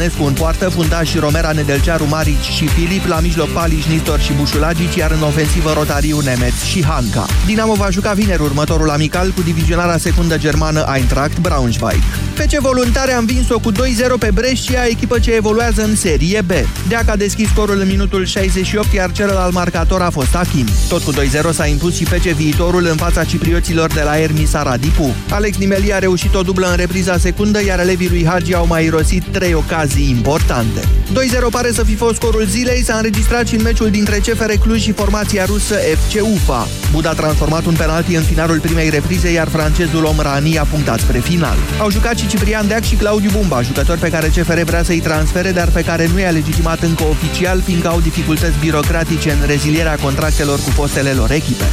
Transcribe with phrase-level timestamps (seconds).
[0.00, 4.32] Nescu în poartă, Fundaș și Romera, Nedelcearu, Marici și Filip, la mijloc Paliș, Nistor și
[4.32, 7.26] Bușulagici, iar în ofensivă Rotariu, Nemeț și Hanca.
[7.46, 12.02] Dinamo va juca vineri următorul amical cu divizionarea secundă germană Eintracht Braunschweig.
[12.48, 13.76] ce Voluntare a învins-o cu 2-0
[14.18, 16.50] pe Brescia, echipă ce evoluează în Serie B.
[16.88, 20.66] Deac a deschis scorul în minutul 68, iar celălalt marcator a fost Achim.
[20.88, 21.16] Tot cu 2-0
[21.52, 25.14] s-a impus și ce viitorul în fața ciprioților de la Ermi Saradipu.
[25.30, 28.84] Alex Nimeli a reușit o dublă în repriza secundă, iar elevii lui Hagi au mai
[28.84, 30.80] irosit trei ocazii ocazii importante.
[30.80, 34.82] 2-0 pare să fi fost scorul zilei, s-a înregistrat și în meciul dintre CFR Cluj
[34.82, 36.68] și formația rusă FC UFA.
[36.90, 41.18] Buda a transformat un penalti în finalul primei reprize, iar francezul Omrani a punctat spre
[41.18, 41.56] final.
[41.80, 45.50] Au jucat și Ciprian Deac și Claudiu Bumba, jucători pe care CFR vrea să-i transfere,
[45.50, 50.58] dar pe care nu i-a legitimat încă oficial, fiindcă au dificultăți birocratice în rezilierea contractelor
[50.58, 51.64] cu fostele lor echipe.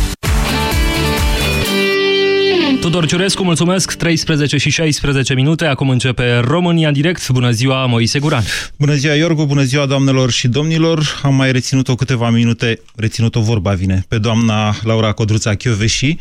[2.83, 3.93] Tudor Ciurescu, mulțumesc.
[3.93, 5.65] 13 și 16 minute.
[5.65, 7.29] Acum începe România Direct.
[7.29, 8.43] Bună ziua, Moise Guran.
[8.77, 9.45] Bună ziua, Iorgu.
[9.45, 11.19] Bună ziua, doamnelor și domnilor.
[11.21, 16.17] Am mai reținut-o câteva minute, reținut-o vorba vine, pe doamna Laura Codruța Chioveși.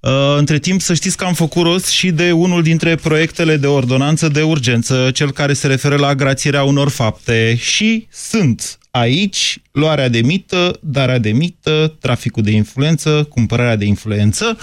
[0.00, 3.66] Uh, între timp, să știți că am făcut rost și de unul dintre proiectele de
[3.66, 10.08] ordonanță de urgență, cel care se referă la grațierea unor fapte și sunt aici luarea
[10.08, 14.56] de mită, darea de mită, traficul de influență, cumpărarea de influență,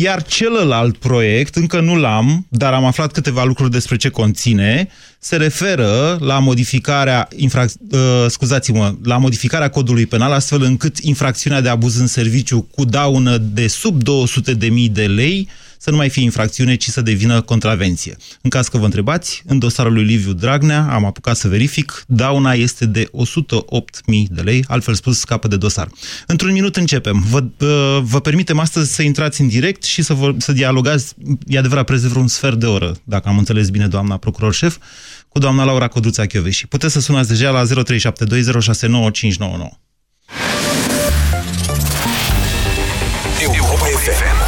[0.00, 5.36] iar celălalt proiect, încă nu l-am, dar am aflat câteva lucruri despre ce conține, se
[5.36, 7.70] referă la modificarea, infrac...
[7.90, 13.36] uh, scuzați-mă, la modificarea codului penal, astfel încât infracțiunea de abuz în serviciu cu daună
[13.36, 18.16] de sub 200.000 de lei să nu mai fie infracțiune, ci să devină contravenție.
[18.40, 22.52] În caz că vă întrebați, în dosarul lui Liviu Dragnea, am apucat să verific, dauna
[22.52, 23.10] este de 108.000
[24.30, 25.88] de lei, altfel spus, scapă de dosar.
[26.26, 27.24] Într-un minut începem.
[27.30, 31.14] Vă, uh, vă permitem astăzi să intrați în direct și să, vă, să dialogați,
[31.46, 34.76] e adevărat, preț de vreun sfert de oră, dacă am înțeles bine, doamna procuror șef,
[35.28, 36.66] cu doamna Laura Coduța Chioveși.
[36.66, 37.66] Puteți să sunați deja la 0372069599.
[43.40, 44.47] Europa FM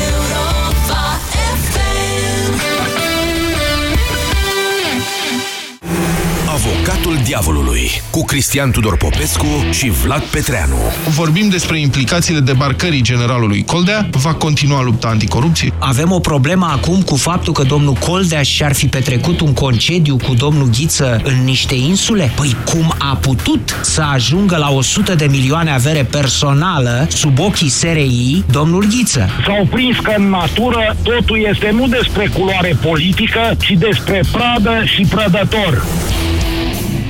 [6.63, 10.75] Avocatul Diavolului cu Cristian Tudor Popescu și Vlad Petreanu.
[11.09, 14.09] Vorbim despre implicațiile debarcării generalului Coldea.
[14.11, 15.73] Va continua lupta anticorupție?
[15.79, 20.33] Avem o problemă acum cu faptul că domnul Coldea și-ar fi petrecut un concediu cu
[20.33, 22.31] domnul Ghiță în niște insule?
[22.35, 28.43] Păi cum a putut să ajungă la 100 de milioane avere personală sub ochii SRI
[28.51, 29.29] domnul Ghiță?
[29.45, 35.05] S-au prins că în natură totul este nu despre culoare politică, ci despre pradă și
[35.09, 35.83] prădător.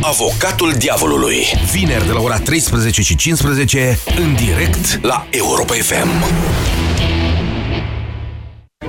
[0.04, 1.46] Avocatul Diavolului.
[1.72, 6.24] Vineri de la ora 13 și 15 în direct la Europa FM.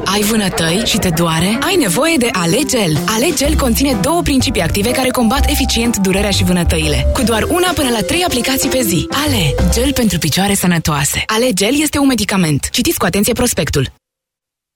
[0.05, 1.59] Ai vânătăi și te doare?
[1.67, 2.99] Ai nevoie de Alegel.
[3.07, 7.07] Alegel conține două principii active care combat eficient durerea și vânătăile.
[7.13, 9.07] Cu doar una până la trei aplicații pe zi.
[9.11, 11.23] Ale, gel pentru picioare sănătoase.
[11.27, 12.69] Alegel este un medicament.
[12.71, 13.93] Citiți cu atenție prospectul.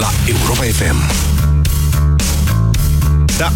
[0.00, 0.96] la Europa FM.
[3.38, 3.52] Da.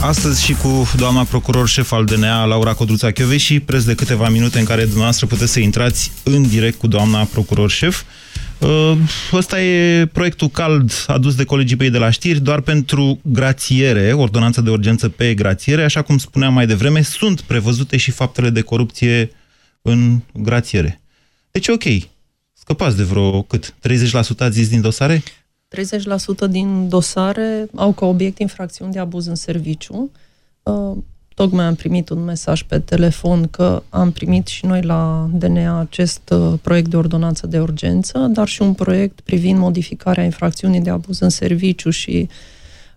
[0.00, 4.58] Astăzi și cu doamna procuror șef al DNA, Laura Codruța și preț de câteva minute
[4.58, 8.02] în care dumneavoastră puteți să intrați în direct cu doamna procuror șef.
[8.58, 8.96] Uh,
[9.32, 14.12] ăsta e proiectul cald adus de colegii pe ei de la știri, doar pentru grațiere,
[14.12, 18.60] ordonanță de urgență pe grațiere, așa cum spuneam mai devreme, sunt prevăzute și faptele de
[18.60, 19.30] corupție
[19.82, 21.00] în grațiere.
[21.50, 21.84] Deci ok,
[22.52, 23.74] scăpați de vreo cât?
[23.88, 25.22] 30% ați zis din dosare?
[26.46, 30.10] 30% din dosare au ca obiect infracțiuni de abuz în serviciu.
[30.62, 30.96] Uh,
[31.34, 36.30] tocmai am primit un mesaj pe telefon că am primit și noi la DNA acest
[36.30, 41.20] uh, proiect de ordonanță de urgență, dar și un proiect privind modificarea infracțiunii de abuz
[41.20, 42.28] în serviciu și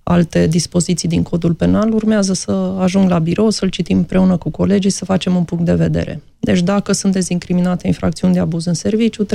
[0.07, 1.94] alte dispoziții din codul penal.
[1.94, 5.74] Urmează să ajung la birou, să-l citim împreună cu colegii, să facem un punct de
[5.74, 6.22] vedere.
[6.40, 9.28] Deci dacă sunt dezincriminate infracțiuni de abuz în serviciu, 30%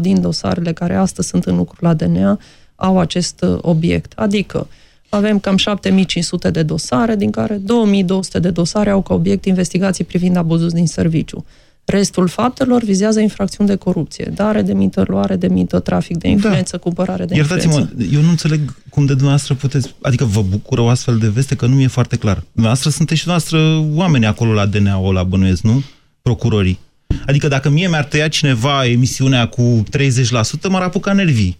[0.00, 2.38] din dosarele care astăzi sunt în lucru la DNA
[2.76, 4.12] au acest uh, obiect.
[4.16, 4.66] Adică
[5.08, 10.36] avem cam 7500 de dosare, din care 2200 de dosare au ca obiect investigații privind
[10.36, 11.44] abuzul din serviciu.
[11.84, 16.76] Restul faptelor vizează infracțiuni de corupție, dare de mită, luare de mită, trafic de influență,
[16.76, 16.82] da.
[16.82, 18.14] cumpărare de Iertați-mă, influență.
[18.14, 19.94] eu nu înțeleg cum de dumneavoastră puteți...
[20.02, 22.42] Adică vă bucură o astfel de veste, că nu mi-e foarte clar.
[22.52, 25.82] Dumneavoastră sunteți și dumneavoastră oameni acolo la DNA-ul la bănuiesc, nu?
[26.22, 26.78] Procurorii.
[27.26, 31.58] Adică dacă mie mi-ar tăia cineva emisiunea cu 30%, m-ar apuca nervii.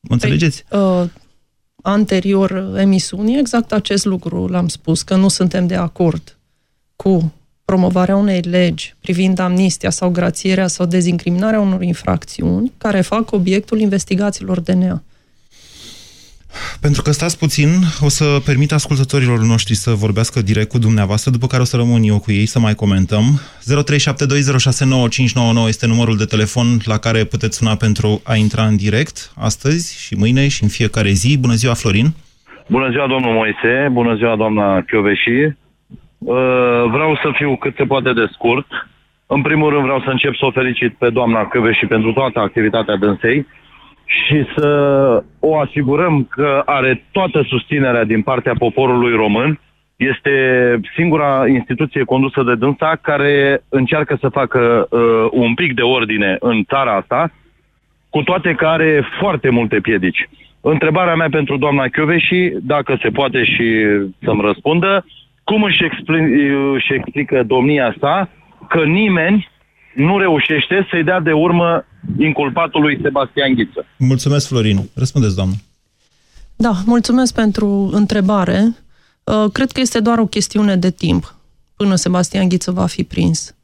[0.00, 0.64] Mă înțelegeți?
[0.68, 1.08] Păi, uh,
[1.82, 6.38] anterior emisiunii, exact acest lucru l-am spus, că nu suntem de acord
[6.96, 7.32] cu
[7.66, 14.60] promovarea unei legi privind amnistia sau grațierea sau dezincriminarea unor infracțiuni care fac obiectul investigațiilor
[14.60, 15.02] DNA.
[16.80, 17.68] Pentru că stați puțin,
[18.00, 22.02] o să permit ascultătorilor noștri să vorbească direct cu dumneavoastră, după care o să rămân
[22.02, 23.24] eu cu ei să mai comentăm.
[25.64, 30.04] 0372069599 este numărul de telefon la care puteți suna pentru a intra în direct astăzi
[30.04, 31.38] și mâine și în fiecare zi.
[31.38, 32.08] Bună ziua, Florin!
[32.68, 33.88] Bună ziua, domnul Moise!
[33.92, 35.56] Bună ziua, doamna Chioveși!
[36.18, 36.36] Uh,
[36.90, 38.66] vreau să fiu cât se poate de scurt.
[39.26, 42.96] În primul rând vreau să încep să o felicit pe doamna și pentru toată activitatea
[42.96, 43.46] dânsei
[44.04, 44.70] și să
[45.40, 49.60] o asigurăm că are toată susținerea din partea poporului român.
[49.96, 50.30] Este
[50.94, 56.64] singura instituție condusă de dânsa care încearcă să facă uh, un pic de ordine în
[56.64, 57.30] țara asta,
[58.10, 60.28] cu toate că are foarte multe piedici.
[60.60, 61.84] Întrebarea mea pentru doamna
[62.18, 63.86] și dacă se poate și
[64.24, 65.04] să-mi răspundă,
[65.48, 66.32] cum își, expli-
[66.74, 68.30] își explică domnia sa
[68.68, 69.48] că nimeni
[69.94, 71.84] nu reușește să-i dea de urmă
[72.18, 73.86] inculpatului Sebastian Ghiță.
[73.98, 74.78] Mulțumesc, Florin.
[74.94, 75.54] Răspundeți, doamnă.
[76.56, 78.74] Da, mulțumesc pentru întrebare.
[79.24, 81.34] Uh, cred că este doar o chestiune de timp
[81.76, 83.54] până Sebastian Ghiță va fi prins.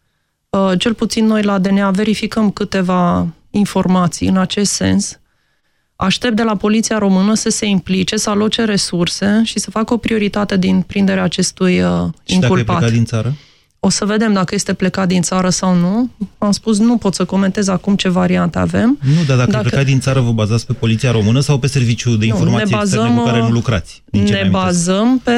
[0.51, 5.21] Uh, cel puțin noi la DNA verificăm câteva informații în acest sens
[6.05, 9.97] Aștept de la Poliția Română să se implice, să aloce resurse și să facă o
[9.97, 11.89] prioritate din prinderea acestui uh,
[12.25, 12.41] și inculpat.
[12.41, 13.35] dacă e plecat din țară?
[13.81, 16.11] O să vedem dacă este plecat din țară sau nu.
[16.39, 18.99] Am spus, nu pot să comentez acum ce variante avem.
[19.01, 19.67] Nu, dar dacă, dacă...
[19.67, 22.79] e plecat din țară, vă bazați pe Poliția Română sau pe serviciul de informații nu,
[22.79, 24.03] bazăm, externe cu care nu lucrați?
[24.11, 25.33] Ne bazăm, pe,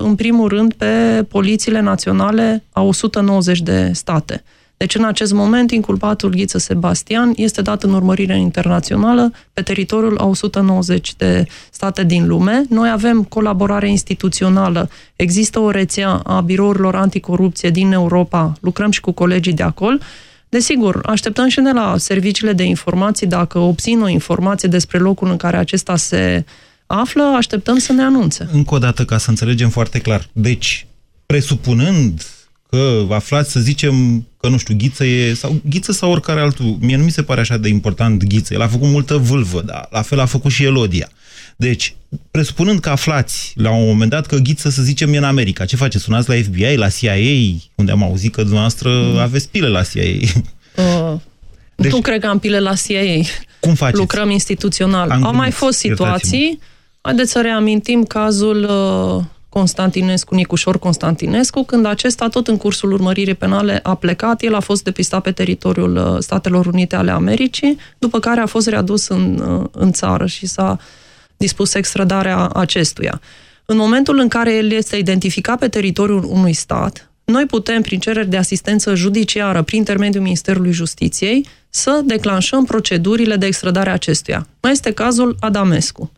[0.00, 4.44] în primul rând, pe polițiile naționale a 190 de state.
[4.78, 10.24] Deci, în acest moment, inculpatul Ghiță Sebastian este dat în urmărire internațională pe teritoriul a
[10.24, 12.64] 190 de state din lume.
[12.68, 14.90] Noi avem colaborare instituțională.
[15.16, 18.52] Există o rețea a birourilor anticorupție din Europa.
[18.60, 19.96] Lucrăm și cu colegii de acolo.
[20.48, 25.36] Desigur, așteptăm și de la serviciile de informații, dacă obțin o informație despre locul în
[25.36, 26.44] care acesta se
[26.86, 28.48] află, așteptăm să ne anunțe.
[28.52, 30.28] Încă o dată, ca să înțelegem foarte clar.
[30.32, 30.86] Deci,
[31.26, 32.22] presupunând
[32.70, 36.96] că aflați, să zicem, că nu știu, Ghiță e, sau Ghiță sau oricare altul, mie
[36.96, 40.02] nu mi se pare așa de important Ghiță, el a făcut multă vâlvă, dar la
[40.02, 41.08] fel a făcut și Elodia.
[41.56, 41.94] Deci,
[42.30, 45.76] presupunând că aflați la un moment dat că Ghiță, să zicem, e în America, ce
[45.76, 46.04] faceți?
[46.04, 47.14] Sunați la FBI, la CIA,
[47.74, 49.18] unde am auzit că dumneavoastră mm.
[49.18, 50.02] aveți pile la CIA.
[50.76, 51.20] Uh,
[51.74, 53.22] deci, nu cred că am pile la CIA.
[53.60, 53.98] Cum faceți?
[53.98, 55.10] Lucrăm instituțional.
[55.22, 56.58] Au mai fost situații,
[57.00, 58.62] haideți să reamintim cazul...
[58.62, 64.60] Uh, Constantinescu, Nicușor Constantinescu, când acesta, tot în cursul urmăririi penale, a plecat, el a
[64.60, 69.38] fost depistat pe teritoriul uh, Statelor Unite ale Americii, după care a fost readus în,
[69.38, 70.78] uh, în țară și s-a
[71.36, 73.20] dispus extradarea acestuia.
[73.64, 78.28] În momentul în care el este identificat pe teritoriul unui stat, noi putem, prin cereri
[78.28, 84.46] de asistență judiciară, prin intermediul Ministerului Justiției, să declanșăm procedurile de extradare acestuia.
[84.62, 86.12] Mai este cazul Adamescu.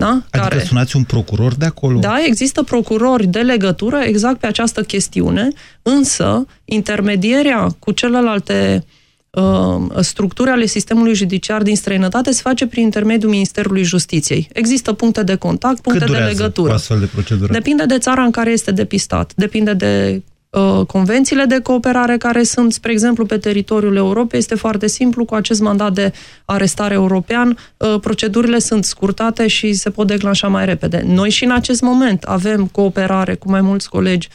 [0.00, 0.08] Da?
[0.08, 0.64] Adică care...
[0.64, 1.98] sunați un procuror de acolo?
[1.98, 5.48] Da, există procurori de legătură exact pe această chestiune,
[5.82, 8.84] însă intermedierea cu celelalte
[9.30, 14.48] uh, structuri ale sistemului judiciar din străinătate se face prin intermediul Ministerului Justiției.
[14.52, 16.72] Există puncte de contact, puncte Cât de legătură.
[16.72, 17.52] astfel de procedură?
[17.52, 20.37] Depinde de țara în care este depistat, depinde de Uh,
[20.86, 24.38] convențiile de cooperare care sunt, spre exemplu, pe teritoriul Europei.
[24.38, 26.12] Este foarte simplu, cu acest mandat de
[26.44, 31.02] arestare european, uh, procedurile sunt scurtate și se pot declanșa mai repede.
[31.06, 34.28] Noi și în acest moment avem cooperare cu mai mulți colegi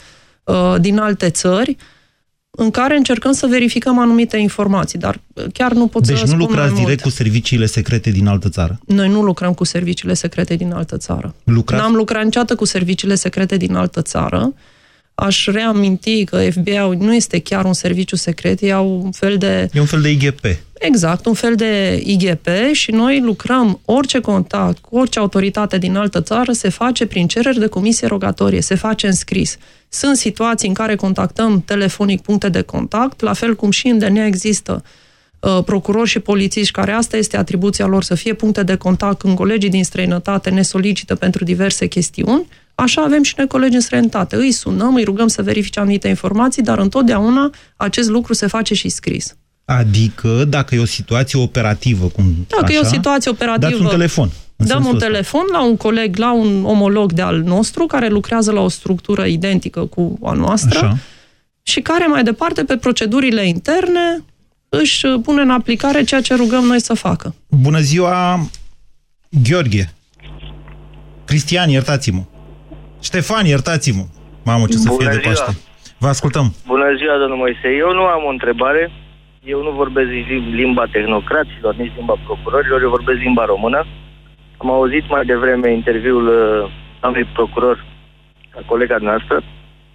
[0.44, 1.76] uh, din alte țări,
[2.58, 5.20] în care încercăm să verificăm anumite informații, dar
[5.54, 7.02] chiar nu pot deci să Deci nu lucrați direct mult.
[7.02, 8.80] cu serviciile secrete din altă țară?
[8.86, 11.36] Noi nu lucrăm cu serviciile secrete din altă țară.
[11.44, 11.84] Lucrați?
[11.84, 14.54] N-am lucrat niciodată cu serviciile secrete din altă țară.
[15.16, 19.70] Aș reaminti că FBI-ul nu este chiar un serviciu secret, e un fel de...
[19.74, 20.46] E un fel de IGP.
[20.80, 26.22] Exact, un fel de IGP și noi lucrăm, orice contact cu orice autoritate din altă
[26.22, 29.58] țară se face prin cereri de comisie rogatorie, se face în scris.
[29.90, 34.26] Sunt situații în care contactăm telefonic puncte de contact, la fel cum și în DNA
[34.26, 34.84] există
[35.40, 39.36] uh, procurori și polițiști, care asta este atribuția lor, să fie puncte de contact când
[39.36, 44.36] colegii din străinătate ne solicită pentru diverse chestiuni, Așa avem și noi colegi în străinătate.
[44.36, 48.90] Îi sunăm, îi rugăm să verifice anumite informații, dar întotdeauna acest lucru se face și
[48.90, 49.36] scris.
[49.66, 53.70] Adică, dacă e o situație operativă, cum Dacă așa, e o situație operativă...
[53.72, 54.30] dați un telefon.
[54.56, 55.08] în Dăm un sensul ăsta.
[55.08, 59.26] telefon la un coleg, la un omolog de al nostru, care lucrează la o structură
[59.26, 60.98] identică cu a noastră Așa.
[61.64, 64.24] și care mai departe, pe procedurile interne,
[64.70, 67.36] își pune în aplicare ceea ce rugăm noi să facă.
[67.48, 68.50] Bună ziua,
[69.44, 69.94] Gheorghe.
[71.26, 72.24] Cristian, iertați-mă.
[73.08, 74.04] Ștefan, iertați-mă.
[74.50, 75.34] Mamă, ce să Bună fie de ziua.
[75.34, 75.52] Paște.
[76.04, 76.46] Vă ascultăm.
[76.74, 77.68] Bună ziua, domnul Moise.
[77.84, 78.92] Eu nu am o întrebare.
[79.54, 83.80] Eu nu vorbesc lim- limba tehnocraților, nici limba procurorilor, eu vorbesc limba română.
[84.58, 87.86] Am auzit mai devreme interviul uh, doamnei procuror,
[88.58, 89.44] a colega noastră.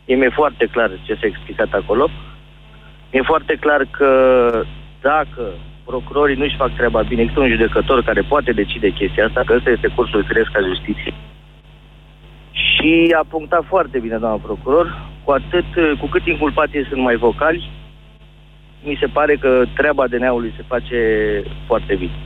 [0.04, 2.10] E mi-e foarte clar ce s-a explicat acolo.
[3.10, 4.10] E foarte clar că
[5.00, 5.42] dacă
[5.84, 9.70] procurorii nu-și fac treaba bine, există un judecător care poate decide chestia asta, că ăsta
[9.70, 11.14] este cursul firesc al justiției.
[12.52, 17.70] Și a punctat foarte bine, doamna procuror, cu atât, cu cât inculpații sunt mai vocali,
[18.84, 20.98] mi se pare că treaba DNA-ului se face
[21.66, 22.16] foarte bine.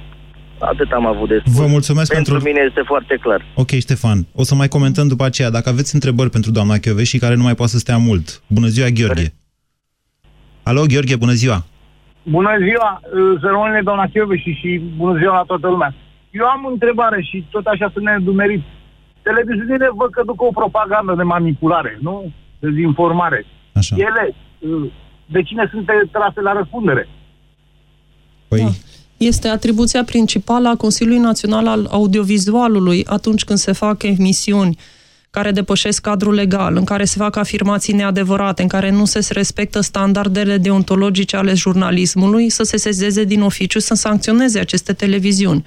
[0.59, 1.57] Atât am avut de spus.
[1.57, 2.33] Vă mulțumesc pentru...
[2.33, 3.45] pentru- mine este foarte clar.
[3.55, 4.27] Ok, Ștefan.
[4.35, 5.51] O să mai comentăm după aceea.
[5.51, 8.43] Dacă aveți întrebări pentru doamna și care nu mai poate să stea mult.
[8.47, 9.33] Bună ziua, Gheorghe.
[10.63, 11.65] Alo, Gheorghe, bună ziua.
[12.23, 15.95] Bună ziua, uh, să rămâne doamna Chioveși și bună ziua la toată lumea.
[16.31, 18.65] Eu am o întrebare și tot așa să ne dumeriți.
[19.23, 22.33] Televiziunile văd că duc o propagandă de manipulare, nu?
[22.59, 23.47] Dezinformare.
[23.73, 23.97] Așa.
[23.99, 24.93] Ele, uh,
[25.27, 27.09] de cine sunt trase la răspundere?
[28.49, 28.81] Păi,
[29.17, 34.77] Este atribuția principală a Consiliului Național al Audiovizualului atunci când se fac emisiuni
[35.31, 39.81] care depășesc cadrul legal, în care se fac afirmații neadevărate, în care nu se respectă
[39.81, 45.65] standardele deontologice ale jurnalismului, să se sezeze din oficiu să sancționeze aceste televiziuni.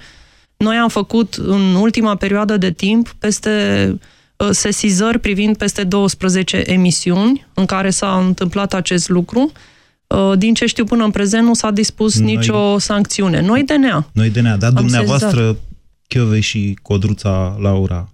[0.56, 3.50] Noi am făcut în ultima perioadă de timp peste
[4.36, 9.52] uh, sesizări privind peste 12 emisiuni în care s-a întâmplat acest lucru.
[10.06, 13.40] Uh, Din ce știu până în prezent nu s-a dispus Noi- nicio sancțiune.
[13.40, 14.08] Noi DNA.
[14.12, 15.56] noi DNA, dar Am dumneavoastră,
[16.08, 18.08] Chiove și Codruța Laura,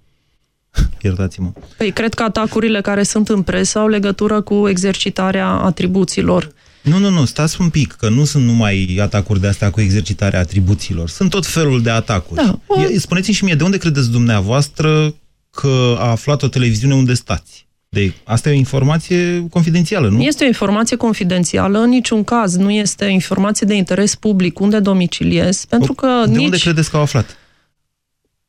[1.02, 1.50] iertați-mă.
[1.76, 6.52] Păi, cred că atacurile care sunt în presă au legătură cu exercitarea atribuțiilor.
[6.82, 10.40] Nu, nu, nu, stați un pic, că nu sunt numai atacuri de astea cu exercitarea
[10.40, 11.08] atribuțiilor.
[11.08, 12.44] Sunt tot felul de atacuri.
[12.44, 15.14] Da, Ia- Spuneți-mi și mie, de unde credeți dumneavoastră
[15.50, 17.66] că a aflat o televiziune unde stați?
[17.88, 20.22] De, asta e o informație confidențială, nu?
[20.22, 25.64] Este o informație confidențială, în niciun caz nu este informație de interes public unde domiciliez,
[25.64, 26.44] pentru că de nici...
[26.44, 27.36] unde credeți că au aflat?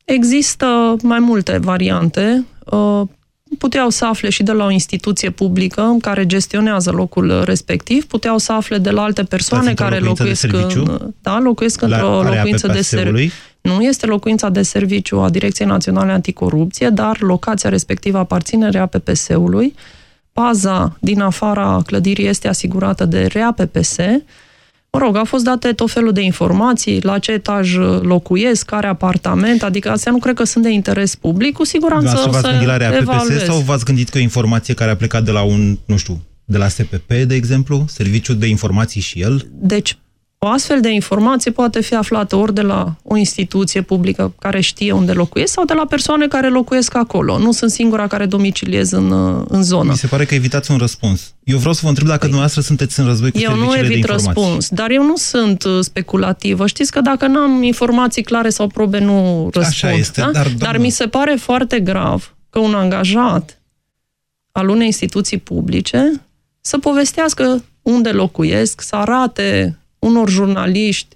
[0.06, 2.46] Există mai multe variante.
[3.54, 8.38] Uh, Puteau să afle și de la o instituție publică care gestionează locul respectiv, puteau
[8.38, 10.92] să afle de la alte persoane într-o care locuință de locuiesc, serviciu?
[11.04, 13.04] în, da, locuiesc La într-o area locuință de PPS-ului?
[13.04, 13.34] serviciu.
[13.62, 19.76] Nu este locuința de serviciu a Direcției Naționale Anticorupție, dar locația respectivă aparține REAPPS-ului.
[20.34, 23.96] Paza din afara clădirii este asigurată de REAPPS.
[24.98, 29.64] Mă rog, au fost date tot felul de informații, la ce etaj locuiesc, care apartament,
[29.64, 32.52] adică astea nu cred că sunt de interes public, cu siguranță Dumneavoastră o v-ați să
[32.52, 33.38] gândit la REA evaluez.
[33.38, 35.98] PPS sau v-ați gândit că e o informație care a plecat de la un, nu
[35.98, 39.48] știu, de la SPP, de exemplu, Serviciul de Informații și el?
[39.52, 39.98] Deci,
[40.44, 44.92] o astfel de informație poate fi aflată ori de la o instituție publică care știe
[44.92, 47.38] unde locuiesc sau de la persoane care locuiesc acolo.
[47.38, 49.90] Nu sunt singura care domiciliez în, uh, în zonă.
[49.92, 51.34] Mi se pare că evitați un răspuns.
[51.44, 53.94] Eu vreau să vă întreb dacă dumneavoastră sunteți în război cu Eu nu serviciile de
[53.94, 54.34] evit informații.
[54.42, 56.68] răspuns, dar eu nu sunt uh, speculativă.
[56.68, 59.94] Știți că dacă nu am informații clare sau probe, nu răspund.
[59.98, 60.30] este, da?
[60.32, 63.62] dar, dar doamnă- mi se pare foarte grav că un angajat
[64.52, 66.22] al unei instituții publice
[66.62, 71.16] să povestească unde locuiesc, să arate unor jurnaliști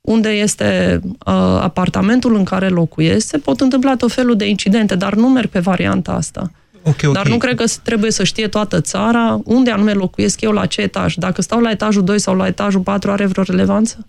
[0.00, 5.14] unde este uh, apartamentul în care locuiesc, se pot întâmpla tot felul de incidente, dar
[5.14, 6.50] nu merg pe varianta asta.
[6.82, 10.66] Okay, Dar nu cred că trebuie să știe toată țara unde anume locuiesc eu, la
[10.66, 11.14] ce etaj.
[11.14, 14.06] Dacă stau la etajul 2 sau la etajul 4, are vreo relevanță?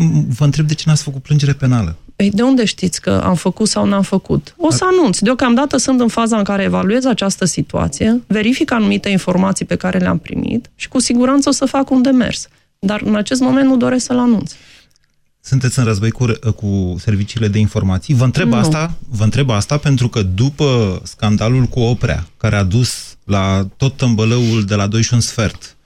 [0.00, 1.96] M- Vă întreb de ce n-ați făcut plângere penală.
[2.16, 4.54] Păi de unde știți că am făcut sau n-am făcut?
[4.58, 5.18] O să anunț.
[5.18, 10.18] Deocamdată sunt în faza în care evaluez această situație, verific anumite informații pe care le-am
[10.18, 12.48] primit și cu siguranță o să fac un demers.
[12.86, 14.52] Dar în acest moment nu doresc să-l anunț.
[15.40, 16.26] Sunteți în război cu,
[16.56, 18.14] cu serviciile de informații?
[18.14, 18.56] Vă întreb, Nu.
[18.56, 23.96] asta, vă întreb asta pentru că după scandalul cu Oprea, care a dus la tot
[23.96, 25.76] tămbălăul de la 2 și un sfert,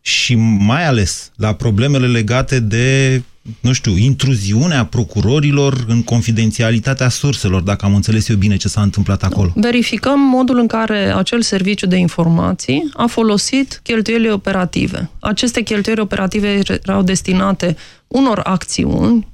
[0.00, 3.22] și mai ales la problemele legate de,
[3.60, 9.22] nu știu, intruziunea procurorilor în confidențialitatea surselor, dacă am înțeles eu bine ce s-a întâmplat
[9.22, 9.52] acolo.
[9.54, 15.10] Verificăm modul în care acel serviciu de informații a folosit cheltuielile operative.
[15.20, 17.76] Aceste cheltuieli operative erau destinate
[18.06, 19.26] unor acțiuni,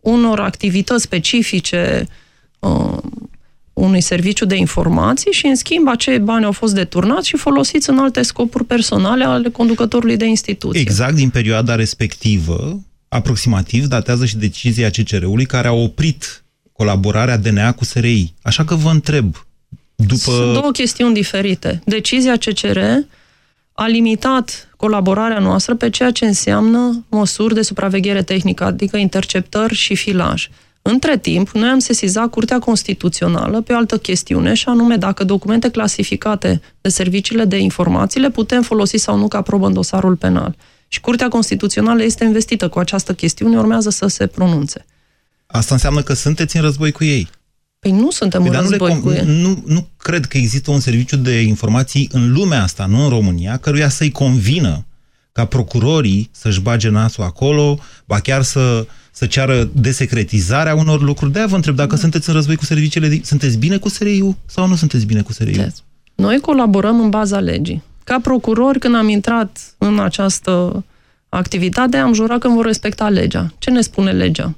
[0.00, 2.06] unor activități specifice,
[2.58, 2.98] uh,
[3.72, 7.98] unui serviciu de informații și, în schimb, acei bani au fost deturnați și folosiți în
[7.98, 10.80] alte scopuri personale ale conducătorului de instituție.
[10.80, 17.84] Exact din perioada respectivă, aproximativ, datează și decizia CCR-ului care a oprit colaborarea DNA cu
[17.84, 18.34] SRI.
[18.42, 19.46] Așa că vă întreb,
[19.94, 20.16] după...
[20.16, 21.82] Sunt două chestiuni diferite.
[21.84, 22.78] Decizia CCR
[23.72, 29.94] a limitat colaborarea noastră pe ceea ce înseamnă măsuri de supraveghere tehnică, adică interceptări și
[29.94, 30.48] filaj.
[30.82, 35.68] Între timp, noi am sesizat Curtea Constituțională pe o altă chestiune, și anume dacă documente
[35.70, 40.56] clasificate de serviciile de informații le putem folosi sau nu ca probă în dosarul penal.
[40.88, 44.84] Și Curtea Constituțională este investită cu această chestiune, urmează să se pronunțe.
[45.46, 47.28] Asta înseamnă că sunteți în război cu ei.
[47.78, 49.22] Păi nu suntem păi, în război nu cu ei.
[49.24, 53.56] Nu, nu cred că există un serviciu de informații în lumea asta, nu în România,
[53.56, 54.86] căruia să-i convină
[55.32, 61.32] ca procurorii să-și bage nasul acolo, ba chiar să, să ceară desecretizarea unor lucruri.
[61.32, 62.00] De-aia vă întreb dacă da.
[62.00, 65.72] sunteți în război cu serviciile, sunteți bine cu SRI-ul sau nu sunteți bine cu SRI-ul?
[66.14, 67.82] Noi colaborăm în baza legii.
[68.08, 70.84] Ca procurori, când am intrat în această
[71.28, 73.52] activitate, am jurat că vor respecta legea.
[73.58, 74.54] Ce ne spune legea?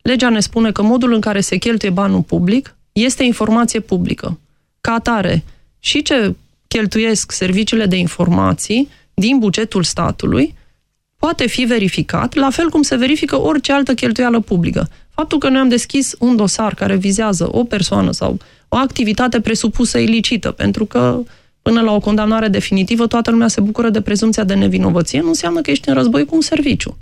[0.00, 4.38] Legea ne spune că modul în care se cheltuie banul public este informație publică.
[4.80, 5.44] Ca atare,
[5.78, 6.34] și ce
[6.68, 10.54] cheltuiesc serviciile de informații din bugetul statului
[11.16, 14.88] poate fi verificat, la fel cum se verifică orice altă cheltuială publică.
[15.10, 19.98] Faptul că noi am deschis un dosar care vizează o persoană sau o activitate presupusă
[19.98, 21.22] ilicită, pentru că
[21.62, 25.60] până la o condamnare definitivă toată lumea se bucură de prezumția de nevinovăție, nu înseamnă
[25.60, 26.96] că ești în război cu un serviciu.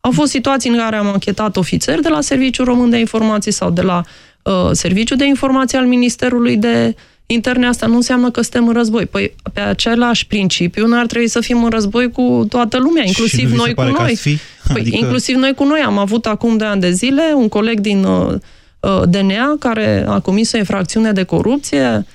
[0.00, 3.70] Au fost situații în care am anchetat ofițeri de la Serviciul Român de Informații sau
[3.70, 4.04] de la
[4.42, 6.94] uh, Serviciul de Informații al Ministerului de
[7.26, 7.66] Interne.
[7.66, 9.06] Asta nu înseamnă că suntem în război.
[9.06, 13.52] Păi, pe același principiu, noi ar trebui să fim în război cu toată lumea, inclusiv
[13.52, 14.16] noi cu noi.
[14.16, 14.38] Fi?
[14.72, 14.96] Păi, adică...
[14.96, 15.80] inclusiv noi cu noi.
[15.80, 18.34] Am avut acum de ani de zile un coleg din uh,
[18.80, 22.06] uh DNA care a comis o infracțiune de corupție,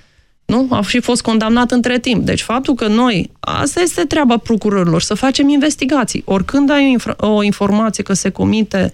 [0.45, 0.67] nu?
[0.69, 2.25] A și fost condamnat între timp.
[2.25, 6.21] Deci faptul că noi, asta este treaba procurorilor, să facem investigații.
[6.25, 8.93] Oricând ai o, o informație că se comite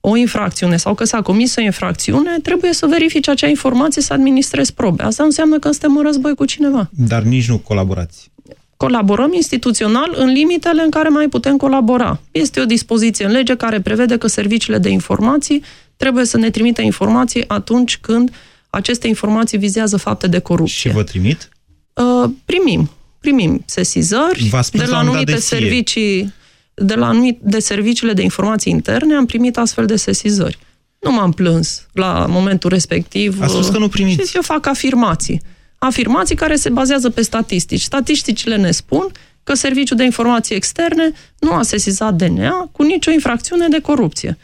[0.00, 4.74] o infracțiune sau că s-a comis o infracțiune, trebuie să verifici acea informație, să administrezi
[4.74, 5.02] probe.
[5.02, 6.90] Asta înseamnă că suntem în război cu cineva.
[6.90, 8.30] Dar nici nu colaborați.
[8.76, 12.20] Colaborăm instituțional în limitele în care mai putem colabora.
[12.30, 15.62] Este o dispoziție în lege care prevede că serviciile de informații
[15.96, 18.34] trebuie să ne trimită informații atunci când uh,
[18.74, 20.90] aceste informații vizează fapte de corupție.
[20.90, 21.48] Și vă trimit?
[21.92, 22.90] Uh, primim.
[23.18, 26.32] Primim sesizări de la anumite de servicii,
[26.74, 30.58] de la anumite de serviciile de informații interne, am primit astfel de sesizări.
[31.00, 33.40] Nu m-am plâns la momentul respectiv.
[33.40, 34.28] A spus că nu primiți.
[34.28, 35.42] Și eu fac afirmații.
[35.78, 37.80] Afirmații care se bazează pe statistici.
[37.80, 39.06] Statisticile ne spun
[39.42, 44.38] că Serviciul de Informații Externe nu a sesizat DNA cu nicio infracțiune de corupție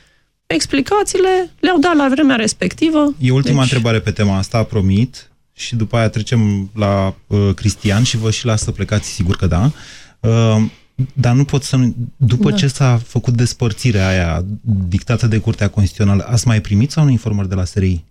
[0.55, 3.15] explicațiile le-au dat la vremea respectivă.
[3.19, 3.73] E ultima deci...
[3.73, 8.45] întrebare pe tema asta, promit, și după aia trecem la uh, Cristian și vă și
[8.45, 9.73] las să plecați, sigur că da.
[10.21, 10.63] Uh,
[11.13, 11.79] dar nu pot să...
[12.17, 12.57] După da.
[12.57, 14.45] ce s-a făcut despărțirea aia
[14.89, 18.05] dictată de Curtea Constituțională, ați mai primit sau nu informări de la SRI?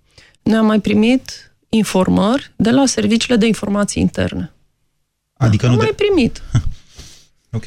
[0.44, 4.52] Noi am mai primit informări de la serviciile de informații interne.
[5.34, 5.92] Adică da, nu am de...
[5.92, 6.42] mai primit.
[7.58, 7.66] ok.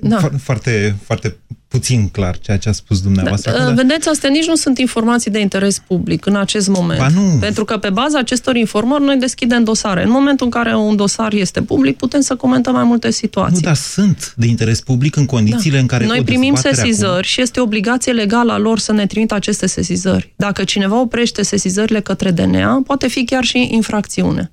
[0.00, 0.30] Da.
[0.38, 1.36] Foarte, foarte
[1.68, 3.52] puțin clar ceea ce a spus dumneavoastră.
[3.52, 6.98] Da, vedeți, astea nici nu sunt informații de interes public în acest moment.
[6.98, 7.36] Ba nu.
[7.40, 10.02] Pentru că pe baza acestor informări noi deschidem dosare.
[10.02, 13.54] În momentul în care un dosar este public, putem să comentăm mai multe situații.
[13.54, 15.80] Nu, dar sunt de interes public în condițiile da.
[15.80, 17.22] în care Noi primim sesizări acum...
[17.22, 20.32] și este obligație legală a lor să ne trimită aceste sesizări.
[20.36, 24.50] Dacă cineva oprește sesizările către DNA, poate fi chiar și infracțiune.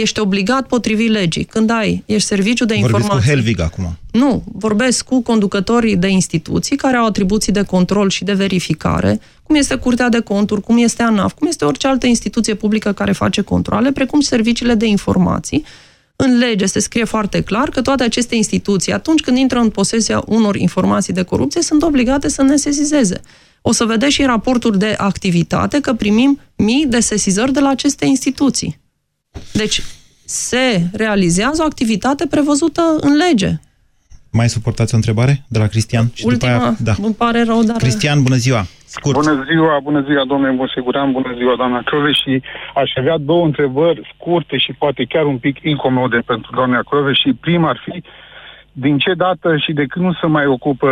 [0.00, 1.44] Ești obligat potrivit legii.
[1.44, 3.08] Când ai, ești serviciu de informații.
[3.08, 3.98] Vorbiți cu Helvig acum.
[4.10, 9.54] Nu, vorbesc cu conducătorii de instituții care au atribuții de control și de verificare, cum
[9.54, 13.40] este Curtea de Conturi, cum este ANAF, cum este orice altă instituție publică care face
[13.40, 15.64] controle, precum serviciile de informații.
[16.16, 20.22] În lege se scrie foarte clar că toate aceste instituții, atunci când intră în posesia
[20.26, 23.20] unor informații de corupție, sunt obligate să ne sesizeze.
[23.62, 27.68] O să vedeți și în raportul de activitate că primim mii de sesizări de la
[27.68, 28.82] aceste instituții.
[29.52, 29.82] Deci,
[30.24, 33.50] se realizează o activitate prevăzută în lege.
[34.32, 36.06] Mai suportați o întrebare de la Cristian?
[36.14, 36.92] Și Ultima, după aia, da.
[37.02, 37.76] îmi pare rău, dar...
[37.76, 38.66] Cristian, bună ziua!
[38.96, 39.14] Scurt.
[39.14, 42.42] Bună ziua, bună ziua, domnule Bosiguran, bună ziua, doamna Crove, și
[42.74, 47.38] aș avea două întrebări scurte și poate chiar un pic incomode pentru doamna Crove și
[47.40, 48.02] prima ar fi
[48.72, 50.88] din ce dată și de când nu se mai ocupă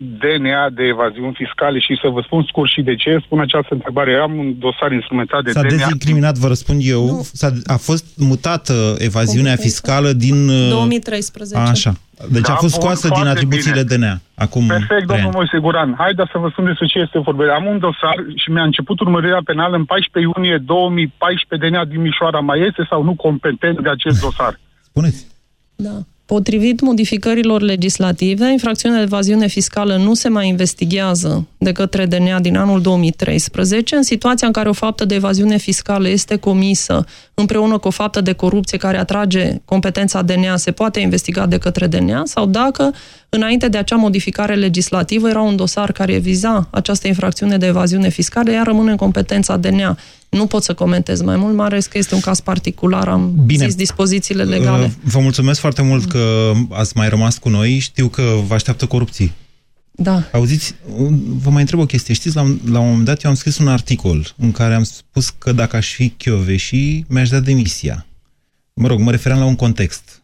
[0.00, 4.10] DNA de evaziuni fiscale și să vă spun scurt și de ce spun această întrebare.
[4.12, 5.70] Eu am un dosar instrumentat de S-a DNA.
[5.76, 10.48] dezincriminat, vă răspund eu, s-a, a fost mutată evaziunea fiscală din...
[10.48, 11.56] uh, 2013.
[11.70, 11.92] Așa.
[12.30, 13.96] Deci Da, a fost bun, scoasă din foarte atribuțiile bine.
[13.96, 14.20] DNA.
[14.34, 15.34] Acum Perfect, trei domnul ani.
[15.34, 15.94] Moise Guran.
[15.98, 17.54] Haideți să vă spun despre ce este vorba.
[17.54, 22.40] Am un dosar și mi-a început urmărirea penală în 14 iunie 2014 DNA din Mișoara.
[22.40, 24.60] Mai este sau nu competent de acest dosar?
[24.90, 25.26] Spuneți.
[25.76, 25.96] Da.
[26.28, 32.56] Potrivit modificărilor legislative, infracțiunea de evaziune fiscală nu se mai investigează de către DNA din
[32.56, 37.04] anul 2013, în situația în care o faptă de evaziune fiscală este comisă
[37.40, 41.86] împreună cu o faptă de corupție care atrage competența DNA, se poate investiga de către
[41.86, 42.94] DNA, sau dacă,
[43.28, 48.50] înainte de acea modificare legislativă, era un dosar care viza această infracțiune de evaziune fiscală,
[48.50, 49.96] ea rămâne în competența DNA.
[50.28, 53.64] Nu pot să comentez mai mult, mai ales că este un caz particular, am Bine.
[53.64, 54.84] zis dispozițiile legale.
[54.84, 57.78] Uh, Vă mulțumesc foarte mult că ați mai rămas cu noi.
[57.78, 59.32] Știu că vă așteaptă corupții.
[60.00, 60.22] Da.
[60.32, 62.14] Auziți, un- vă mai întreb o chestie.
[62.14, 64.82] Știți, la, un- la un moment dat eu am scris un articol în care am
[64.82, 68.06] spus că dacă aș fi Chioveși, mi-aș da demisia.
[68.74, 70.22] Mă rog, mă referam la un context.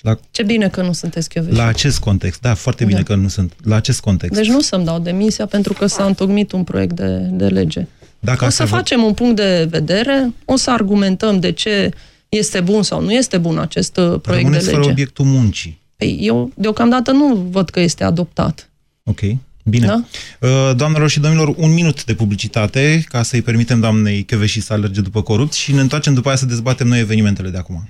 [0.00, 1.56] La, Ce bine că nu sunteți chioveși.
[1.56, 2.40] la acest context.
[2.40, 3.04] Da, foarte bine Da.
[3.04, 3.52] că nu sunt.
[3.64, 4.36] La acest context.
[4.40, 7.86] Deci nu să-mi dau demisia pentru că s-a întocmit un proiect de, de lege.
[8.20, 11.90] Dacă o asta să vă- facem un punct de vedere, o să argumentăm de ce
[12.28, 14.90] este bun sau nu este bun acest uh, proiect Rămâneți de fără lege.
[14.92, 15.80] obiectul muncii.
[15.96, 18.70] Păi eu deocamdată nu văd că este adoptat.
[19.08, 19.20] Ok,
[19.64, 19.86] bine.
[19.86, 20.04] Da?
[20.40, 25.00] Uh, Doamnelor și domnilor, un minut de publicitate ca să-i permitem doamnei Chioveși să alerge
[25.00, 27.88] după corupți și ne întoarcem după aia să dezbatem noi evenimentele de acum.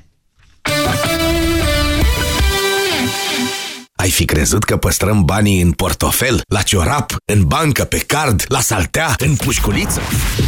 [4.06, 8.60] Ai fi crezut că păstrăm banii în portofel, la ciorap, în bancă, pe card, la
[8.60, 10.00] saltea, în pușculiță?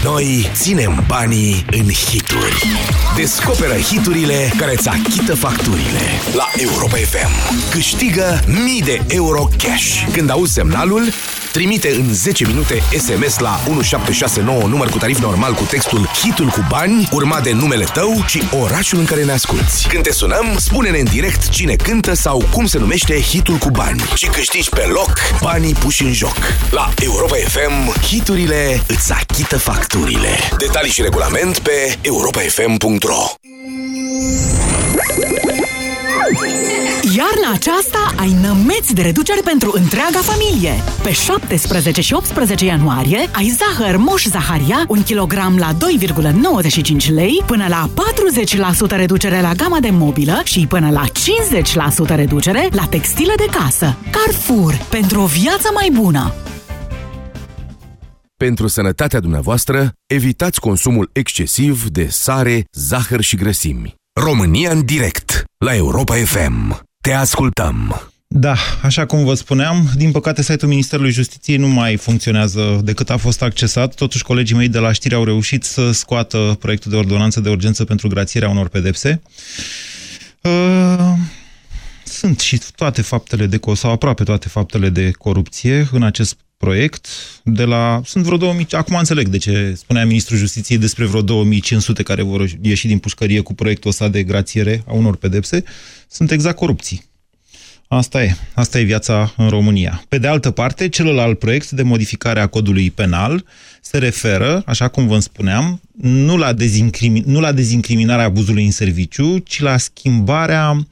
[0.04, 2.62] Noi ținem banii în hituri.
[3.16, 6.00] Descoperă hiturile care îți achită facturile.
[6.34, 7.30] La Europa FM.
[7.70, 10.08] Câștigă mii de euro cash.
[10.12, 11.02] Când auzi semnalul,
[11.52, 16.66] trimite în 10 minute SMS la 1769 număr cu tarif normal cu textul Hitul cu
[16.68, 19.86] bani, urmat de numele tău și orașul în care ne asculti.
[19.88, 24.02] Când te sunăm, spune-ne în direct cine cântă sau cum se numește hitul cu bani
[24.14, 26.36] și câștigi pe loc banii puși în joc.
[26.70, 30.28] La Europa FM, hiturile îți achită facturile.
[30.58, 33.24] Detalii și regulament pe europafm.ro
[37.16, 40.72] Iarna aceasta ai nămeți de reducere pentru întreaga familie.
[41.02, 45.76] Pe 17 și 18 ianuarie ai zahăr Moș Zaharia, 1 kg la
[47.08, 47.90] 2,95 lei, până la
[48.86, 51.04] 40% reducere la gama de mobilă și până la
[52.12, 53.96] 50% reducere la textile de casă.
[54.10, 56.34] Carrefour, pentru o viață mai bună!
[58.36, 63.94] Pentru sănătatea dumneavoastră, evitați consumul excesiv de sare, zahăr și grăsimi.
[64.20, 66.86] România în direct, la Europa FM.
[67.00, 68.10] Te ascultăm!
[68.26, 73.16] Da, așa cum vă spuneam, din păcate site-ul Ministerului Justiției nu mai funcționează decât a
[73.16, 73.94] fost accesat.
[73.94, 77.84] Totuși, colegii mei de la știri au reușit să scoată proiectul de ordonanță de urgență
[77.84, 79.22] pentru grațierea unor pedepse.
[80.42, 81.12] Uh,
[82.04, 87.06] sunt și toate faptele de sau aproape toate faptele de corupție în acest proiect.
[87.44, 92.02] De la, sunt vreo 2000, acum înțeleg de ce spunea Ministrul Justiției despre vreo 2500
[92.02, 95.62] care vor ieși din pușcărie cu proiectul ăsta de grațiere a unor pedepse.
[96.08, 97.06] Sunt exact corupții.
[97.88, 98.36] Asta e.
[98.54, 100.04] Asta e viața în România.
[100.08, 103.44] Pe de altă parte, celălalt proiect de modificare a codului penal
[103.80, 109.38] se referă, așa cum vă spuneam, nu la, dezincrimi- nu la dezincriminarea abuzului în serviciu,
[109.38, 110.86] ci la schimbarea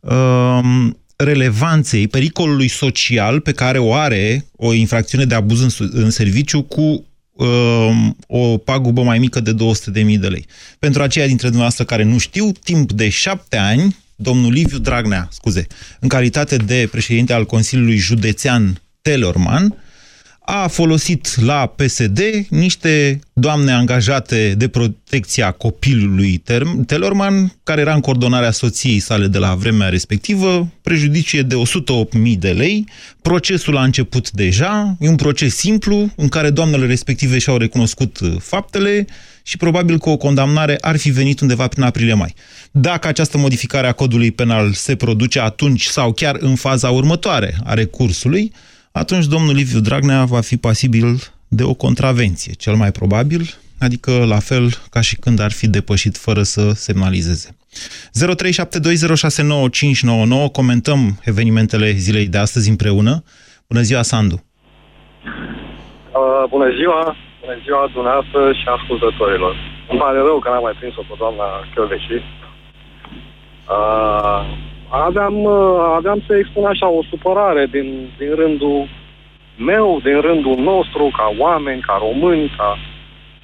[0.00, 6.10] um, relevanței, pericolului social pe care o are o infracțiune de abuz în, su- în
[6.10, 10.46] serviciu cu um, o pagubă mai mică de 200.000 de lei.
[10.78, 15.66] Pentru aceia dintre dumneavoastră care nu știu, timp de șapte ani, domnul Liviu Dragnea, scuze,
[16.00, 19.74] în calitate de președinte al Consiliului Județean Telorman,
[20.48, 28.00] a folosit la PSD niște doamne angajate de protecția copilului Ter- Telorman, care era în
[28.00, 32.88] coordonarea soției sale de la vremea respectivă, prejudicie de 108.000 de lei.
[33.22, 38.34] Procesul a început deja, e un proces simplu, în care doamnele respective și-au recunoscut uh,
[38.38, 39.06] faptele
[39.42, 42.34] și probabil că o condamnare ar fi venit undeva prin aprilie-mai.
[42.70, 47.74] Dacă această modificare a codului penal se produce atunci sau chiar în faza următoare a
[47.74, 48.52] recursului,
[49.02, 51.06] atunci domnul Liviu Dragnea va fi pasibil
[51.48, 53.42] de o contravenție, cel mai probabil,
[53.80, 57.56] adică la fel ca și când ar fi depășit fără să semnalizeze.
[60.48, 63.22] 0372069599 comentăm evenimentele zilei de astăzi împreună.
[63.68, 64.36] Bună ziua, Sandu!
[64.36, 64.42] Uh,
[66.54, 69.54] bună ziua, bună ziua dumneavoastră și ascultătorilor.
[69.90, 72.18] Îmi pare rău că n-am mai prins-o pe doamna Chioveși.
[73.74, 74.40] Uh,
[74.88, 78.88] aveam, uh, aveam să expun așa o supărare din, din rândul
[79.56, 82.78] meu, din rândul nostru, ca oameni, ca români, ca...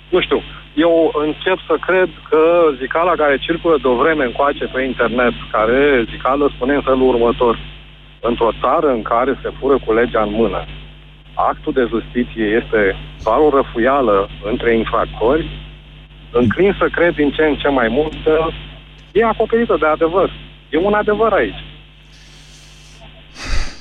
[0.09, 0.43] Nu știu,
[0.75, 2.41] eu încep să cred că
[2.81, 7.59] zicala care circulă de o vreme încoace pe internet, care zicală spune în felul următor,
[8.21, 10.65] într-o țară în care se fură cu legea în mână,
[11.35, 15.47] actul de justiție este doar o răfuială între infractori,
[16.31, 18.47] înclin să cred din ce în ce mai mult că
[19.13, 20.31] e acoperită de adevăr.
[20.73, 21.65] E un adevăr aici.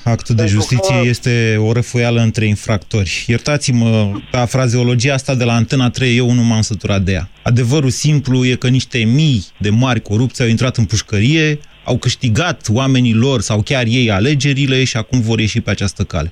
[0.04, 1.08] Actul de justiție că...
[1.08, 3.26] este o răfuială între infractori.
[3.28, 7.30] Iertați-mă, ca frazeologia asta de la Antena 3, eu nu m-am săturat de ea.
[7.44, 12.68] Adevărul simplu e că niște mii de mari corupți au intrat în pușcărie, au câștigat
[12.72, 16.32] oamenii lor sau chiar ei alegerile și acum vor ieși pe această cale.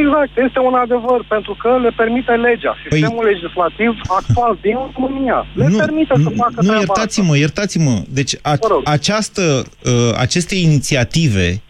[0.00, 3.32] Exact, este un adevăr, pentru că le permite legea, păi- sistemul păi...
[3.32, 5.46] legislativ actual din România.
[5.54, 8.02] Le nu, permite să facă Nu, iertați-mă, iertați-mă.
[8.08, 9.42] Deci a, această,
[9.84, 11.62] uh, aceste inițiative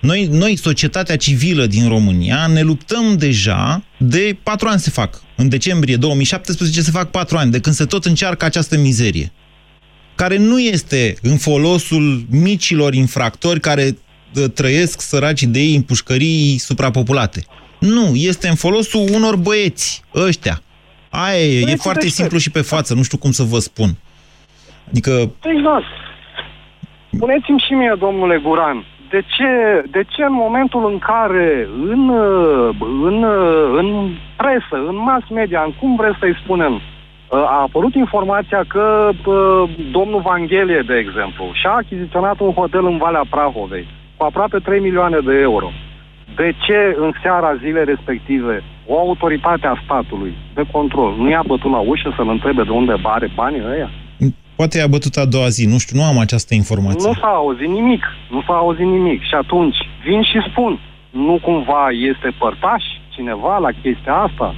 [0.00, 5.22] noi, noi, societatea civilă din România, ne luptăm deja de patru ani se fac.
[5.36, 9.32] În decembrie 2017 se fac patru ani de când se tot încearcă această mizerie
[10.14, 14.09] care nu este în folosul micilor infractori care uh,
[14.54, 17.44] trăiesc săraci de ei în pușcării suprapopulate.
[17.78, 20.60] Nu, este în folosul unor băieți, ăștia.
[21.10, 23.88] Aia e, e foarte simplu și pe față, nu știu cum să vă spun.
[24.88, 25.10] Adică...
[25.42, 25.84] Exact.
[27.12, 29.50] Spuneți-mi și mie, domnule Guran, de ce,
[29.90, 32.08] de ce în momentul în care în,
[33.08, 33.24] în,
[33.76, 36.80] în presă, în mass media, în cum vreți să-i spunem,
[37.28, 39.10] a apărut informația că
[39.90, 43.86] domnul Vanghelie, de exemplu, și-a achiziționat un hotel în Valea Prahovei
[44.20, 45.68] cu aproape 3 milioane de euro.
[46.36, 48.54] De ce în seara zilei respective
[48.86, 52.94] o autoritate a statului de control nu i-a bătut la ușă să-l întrebe de unde
[53.02, 53.90] are banii ăia?
[54.58, 57.08] Poate i-a bătut a doua zi, nu știu, nu am această informație.
[57.08, 59.20] Nu s-a auzit nimic, nu s-a auzit nimic.
[59.22, 60.72] Și atunci vin și spun,
[61.10, 64.54] nu cumva este părtaș cineva la chestia asta?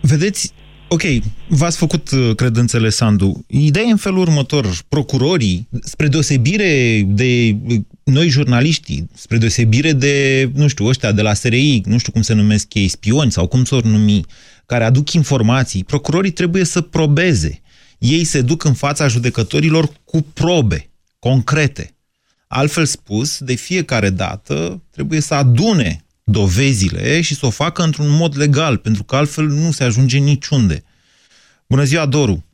[0.00, 0.54] Vedeți,
[0.88, 1.02] Ok,
[1.48, 3.44] v-ați făcut uh, credințele, Sandu.
[3.46, 4.78] Ideea e în felul următor.
[4.88, 11.34] Procurorii, spre deosebire de uh, noi jurnaliștii, spre deosebire de, nu știu, ăștia de la
[11.34, 14.24] SRI, nu știu cum se numesc ei, spioni sau cum s-or numi,
[14.66, 17.60] care aduc informații, procurorii trebuie să probeze
[17.98, 21.96] ei se duc în fața judecătorilor cu probe concrete.
[22.48, 28.36] Altfel spus, de fiecare dată trebuie să adune dovezile și să o facă într-un mod
[28.36, 30.84] legal, pentru că altfel nu se ajunge niciunde.
[31.66, 32.44] Bună ziua, Doru!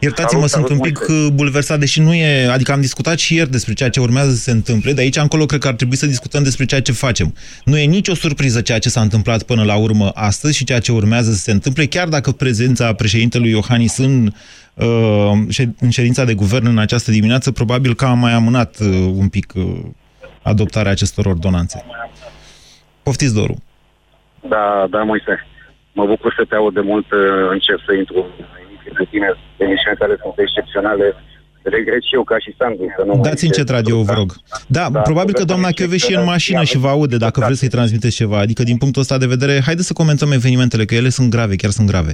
[0.00, 1.34] Iertați-mă, sunt un pic multe.
[1.34, 2.46] bulversat, deși nu e...
[2.46, 5.46] Adică am discutat și ieri despre ceea ce urmează să se întâmple, de aici încolo
[5.46, 7.34] cred că ar trebui să discutăm despre ceea ce facem.
[7.64, 10.92] Nu e nicio surpriză ceea ce s-a întâmplat până la urmă astăzi și ceea ce
[10.92, 14.32] urmează să se întâmple, chiar dacă prezența președintelui Iohannis în,
[14.74, 19.28] uh, în ședința de guvern în această dimineață probabil că a mai amânat uh, un
[19.28, 19.64] pic uh,
[20.42, 21.84] adoptarea acestor ordonanțe.
[23.06, 23.54] Poftiți, Doru.
[24.48, 25.34] Da, da, Moise.
[25.92, 27.06] Mă bucur să te aud de mult,
[27.50, 28.26] încep să intru
[28.98, 31.06] de tine, emisiuni care sunt excepționale.
[31.62, 34.30] Regret și eu ca și Sandu să nu Dați încet radio, vă rog.
[34.66, 37.76] Da, da probabil că doamna Chioveși e în mașină și vă aude dacă vreți să-i
[37.76, 38.38] transmiteți ceva.
[38.38, 41.70] Adică din punctul ăsta de vedere, haideți să comentăm evenimentele, că ele sunt grave, chiar
[41.70, 42.12] sunt grave.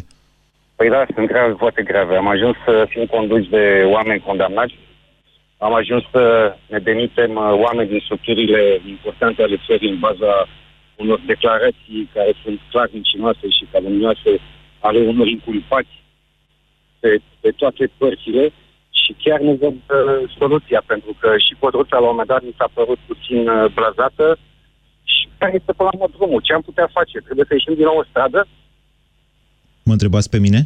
[0.76, 2.16] Păi da, sunt grave, foarte grave.
[2.16, 3.64] Am ajuns să fim conduși de
[3.96, 4.74] oameni condamnați.
[5.58, 8.60] Am ajuns să ne demitem uh, oameni din structurile
[8.94, 10.32] importante ale țării în baza
[11.00, 14.32] unor declarații care sunt clar mincinoase și calumnioase
[14.78, 15.94] ale unor inculpați
[17.00, 18.52] pe, pe toate părțile
[18.90, 22.54] și chiar nu văd uh, soluția, pentru că și Codruța la un moment dat mi
[22.58, 24.38] s-a părut puțin uh, blazată
[25.02, 26.40] și care este până la urmă drumul?
[26.40, 27.18] Ce am putea face?
[27.18, 28.46] Trebuie să ieșim din nou în stradă?
[29.82, 30.60] Mă întrebați pe mine?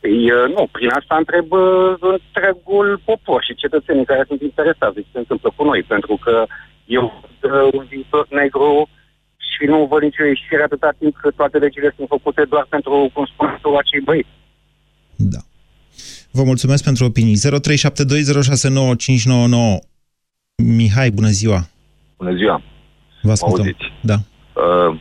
[0.00, 5.00] Păi, uh, nu, prin asta întreb uh, întregul popor și cetățenii care sunt interesați de
[5.00, 6.46] ce se întâmplă cu noi, pentru că
[6.84, 8.88] eu uh, un viitor negru
[9.54, 13.24] și nu văd nicio ieșire atâta timp cât toate legile sunt făcute doar pentru, cum
[13.24, 13.48] spun
[13.82, 14.28] acei băieți.
[15.16, 15.38] Da.
[16.30, 17.36] Vă mulțumesc pentru opinii.
[17.36, 17.40] 0372069599.
[20.56, 21.60] Mihai, bună ziua!
[22.16, 22.62] Bună ziua!
[23.22, 23.60] Vă ascultăm.
[23.60, 23.92] Auziți?
[24.00, 24.14] Da.
[24.14, 25.00] Uh,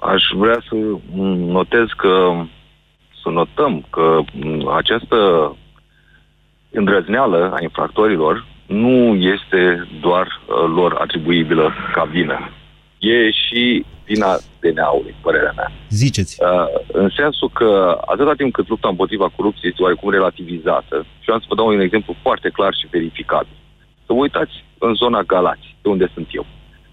[0.00, 0.74] aș vrea să
[1.58, 2.44] notez că
[3.22, 4.18] să notăm că
[4.76, 5.16] această
[6.70, 12.38] îndrăzneală a infractorilor nu este doar uh, lor atribuibilă ca vină.
[13.02, 15.70] E și vina DNA-ului, părerea mea.
[15.88, 16.32] Ziceți.
[16.42, 21.38] Uh, în sensul că atâta timp cât lupta împotriva corupției este oarecum relativizată, și am
[21.38, 23.46] să vă dau un exemplu foarte clar și verificat.
[24.06, 26.46] Să vă uitați în zona Galați, de unde sunt eu.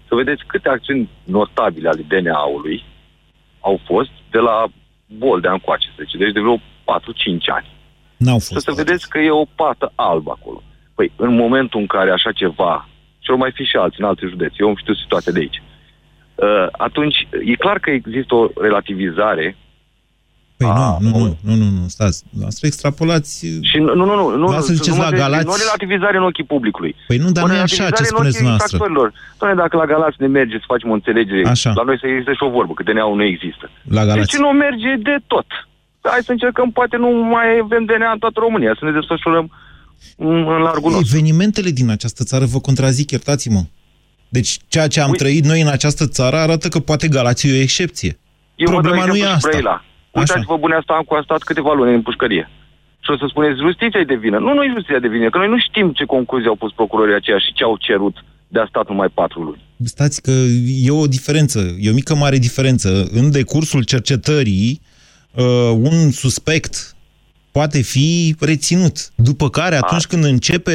[0.08, 2.84] Să vedeți câte acțiuni notabile ale DNA-ului
[3.60, 4.64] au fost de la
[5.06, 6.60] bol de încoace, să zice, deci de vreo 4-5
[7.46, 7.68] ani.
[8.16, 8.52] N-au fost.
[8.52, 10.62] Să, să vedeți că e o pată albă acolo.
[10.94, 14.54] Păi, în momentul în care așa ceva, și mai fi și alții în alte județe,
[14.58, 15.69] eu știu situația de aici, uh,
[16.72, 19.56] atunci e clar că există o relativizare
[20.60, 22.18] Păi nu, nu, nu, nu, nu, nu, stați.
[22.40, 23.46] Noastră extrapolați...
[23.70, 25.46] și nu, nu, nu, nu, Vreau să ziceți nu, la nu, Galați...
[25.46, 26.92] nu relativizare în ochii publicului.
[27.06, 28.68] Păi nu, dar O nu e așa ce relativizare în spuneți ochii noastră.
[28.70, 29.08] infractorilor.
[29.38, 31.70] Doamne, dacă la Galați ne merge să facem o înțelegere, Așa.
[31.80, 33.64] la noi să există și o vorbă, că DNA-ul nu există.
[33.96, 34.20] La Galați.
[34.20, 35.48] Deci nu merge de tot.
[36.12, 39.46] Hai să încercăm, poate nu mai avem DNA în toată România, să ne desfășurăm
[40.16, 41.08] în, în largul nostru.
[41.10, 43.62] Evenimentele din această țară vă contrazic, iertați-mă.
[44.36, 47.62] Deci ceea ce am trăit noi în această țară arată că poate Galați e o
[47.62, 48.18] excepție.
[48.54, 49.48] Eu vă dau Problema nu e exemplu și asta.
[49.48, 49.84] Brăila.
[50.10, 52.50] Uitați-vă, bune asta, am a stat câteva luni în pușcărie.
[53.04, 54.38] Și o să spuneți, justiția e de vină.
[54.38, 57.14] Nu, nu e justiția de vină, că noi nu știm ce concluzie au pus procurorii
[57.14, 58.16] aceia și ce au cerut
[58.48, 59.62] de a stat numai patru luni.
[59.84, 60.30] Stați că
[60.86, 63.08] e o diferență, e o mică mare diferență.
[63.12, 64.80] În decursul cercetării,
[65.34, 66.96] uh, un suspect
[67.52, 68.96] poate fi reținut.
[69.14, 70.72] După care, atunci când începe,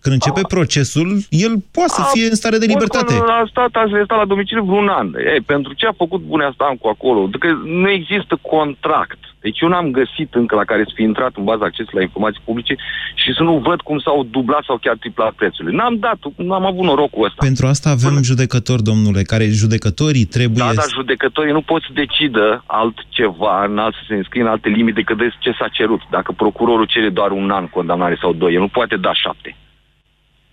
[0.00, 3.14] când începe procesul, el poate să fie în stare de libertate.
[3.14, 5.14] Bun, a stat, aș stat la domiciliu vreun an.
[5.32, 7.28] Ei, pentru ce a făcut Bunea Stancu acolo?
[7.38, 9.18] Că nu există contract.
[9.42, 12.42] Deci eu n-am găsit încă la care să fi intrat în baza accesului la informații
[12.44, 12.74] publice
[13.14, 15.76] și să nu văd cum s-au dublat sau chiar triplat prețurile.
[15.76, 17.44] N-am dat, n-am avut norocul ăsta.
[17.50, 20.64] Pentru asta avem judecători, domnule, care judecătorii trebuie...
[20.66, 24.68] Da, dar judecătorii nu pot să decidă altceva, în alt, să se înscrie în alte
[24.68, 26.00] limite decât de ce s-a cerut.
[26.10, 29.56] Dacă procurorul cere doar un an condamnare sau doi, el nu poate da șapte.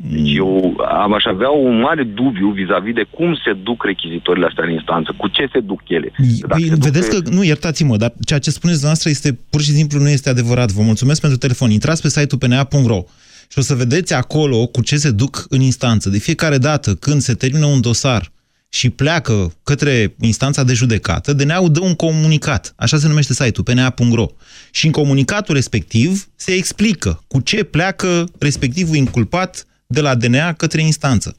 [0.02, 4.64] Deci eu am aș avea un mare dubiu vis-a-vis de cum se duc rechizitorile astea
[4.66, 6.12] în instanță, cu ce se duc ele.
[6.18, 9.40] Dacă Păi, se duc vedeți pe- că, nu, iertați-mă, dar ceea ce spuneți dumneavoastră este
[9.50, 10.72] pur și simplu nu este adevărat.
[10.72, 11.72] Vă mulțumesc pentru telefon.
[11.72, 13.04] Intrați pe site-ul pna.ro
[13.52, 16.10] și o să vedeți acolo cu ce se duc în instanță.
[16.10, 18.32] De fiecare dată când se termină un dosar
[18.70, 24.26] și pleacă către instanța de judecată, DNA-ul dă un comunicat, așa se numește site-ul, pna.ro.
[24.72, 29.64] Și în comunicatul respectiv se explică cu ce pleacă respectivul inculpat
[29.98, 31.30] de la DNA către instanță.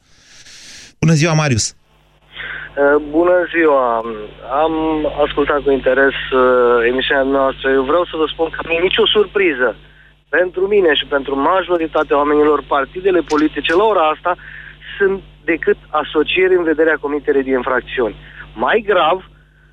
[0.99, 1.65] Bună ziua, Marius!
[1.71, 3.85] Uh, Bună ziua!
[4.63, 4.73] Am
[5.25, 6.41] ascultat cu interes uh,
[6.89, 7.69] emisiunea noastră.
[7.69, 9.75] Eu vreau să vă spun că nu e nicio surpriză.
[10.29, 14.35] Pentru mine și pentru majoritatea oamenilor, partidele politice la ora asta
[14.97, 18.15] sunt decât asocieri în vederea comiterii de infracțiuni.
[18.55, 19.29] Mai grav,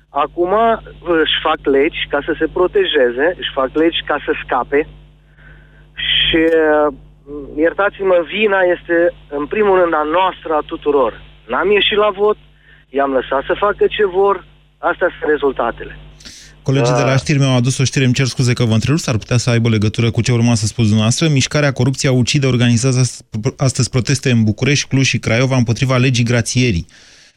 [0.09, 0.77] acum uh,
[1.23, 4.87] își fac legi ca să se protejeze, își fac legi ca să scape
[5.93, 6.93] și uh,
[7.65, 8.95] iertați-mă, vina este
[9.37, 11.11] în primul rând a noastră, a tuturor.
[11.51, 12.37] N-am ieșit la vot,
[12.97, 14.35] i-am lăsat să facă ce vor,
[14.89, 15.93] astea sunt rezultatele.
[16.61, 17.17] Colegii de la Da.
[17.17, 19.69] știri mi-au adus o știre, îmi cer scuze că vă întrerup, s-ar putea să aibă
[19.69, 21.27] legătură cu ce urma să spus dumneavoastră.
[21.27, 26.85] Mișcarea Corupția Ucide organizează ast- astăzi proteste în București, Cluj și Craiova împotriva legii grațierii.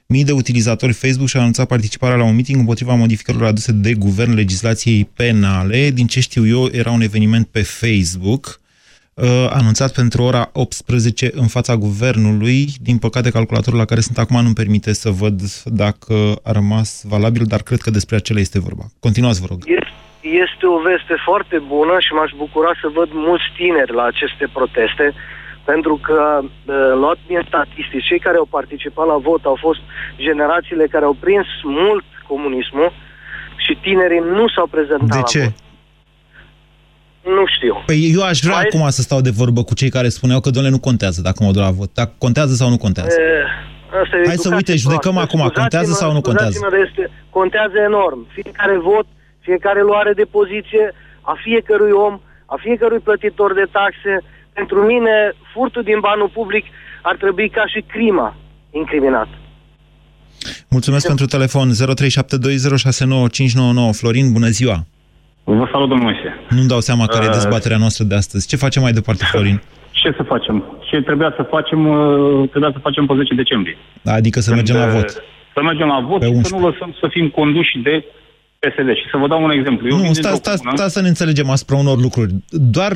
[0.07, 4.35] Mii de utilizatori Facebook și-au anunțat participarea la un meeting împotriva modificărilor aduse de guvern
[4.35, 5.91] legislației penale.
[5.91, 8.62] Din ce știu eu, era un eveniment pe Facebook uh,
[9.51, 12.67] anunțat pentru ora 18 în fața guvernului.
[12.81, 17.45] Din păcate, calculatorul la care sunt acum nu-mi permite să văd dacă a rămas valabil,
[17.45, 18.85] dar cred că despre acela este vorba.
[19.01, 19.61] Continuați, vă rog.
[19.67, 19.93] Este,
[20.45, 25.07] este o veste foarte bună și m-aș bucura să văd mulți tineri la aceste proteste,
[25.65, 26.49] pentru că, uh,
[27.03, 29.81] luat din statistici, cei care au participat la vot au fost
[30.17, 32.93] generațiile care au prins mult comunismul
[33.65, 35.43] și tinerii nu s-au prezentat De la ce?
[35.43, 35.62] vot.
[37.25, 37.83] Nu știu.
[37.87, 40.51] Păi eu aș vrea Mai- acum să stau de vorbă cu cei care spuneau că,
[40.51, 41.91] domnule, nu contează dacă mă duc la vot.
[41.95, 43.17] Dacă contează sau nu contează.
[43.21, 43.23] E,
[44.03, 45.37] asta e Hai să educație uite, judecăm proastă.
[45.37, 46.53] acum, contează Scuzați-mă- sau nu contează?
[46.53, 47.03] scuzați-mă, dar Este,
[47.39, 48.21] contează enorm.
[48.39, 49.07] Fiecare vot,
[49.49, 50.85] fiecare luare de poziție
[51.33, 52.15] a fiecărui om,
[52.55, 54.13] a fiecărui plătitor de taxe.
[54.59, 55.15] Pentru mine,
[55.53, 56.65] furtul din banul public
[57.03, 58.29] ar trebui ca și crima
[58.71, 59.29] incriminat.
[60.69, 63.93] Mulțumesc pentru telefon 0372069599.
[64.01, 64.87] Florin, bună ziua!
[65.45, 66.29] Vă salut, domnul Moise.
[66.51, 68.47] Nu-mi dau seama care e Uh, dezbaterea noastră de astăzi.
[68.49, 69.61] Ce facem mai departe, Florin?
[69.91, 70.65] Ce să facem?
[70.91, 73.77] Ce trebuia să facem, uh, trebuia să facem pe 10 decembrie.
[74.05, 75.09] Adică să mergem la Când, vot.
[75.09, 75.17] uh,
[75.55, 76.57] Să mergem la vot Pe și să 11.
[76.57, 78.05] nu lăsăm să fim conduși de
[78.59, 78.89] PSD.
[79.01, 79.89] Și să vă dau un exemplu.
[79.89, 82.33] Eu Nu, vin sta, dintr-o sta, comună- sta să ne înțelegem asupra unor lucruri.
[82.49, 82.93] Doar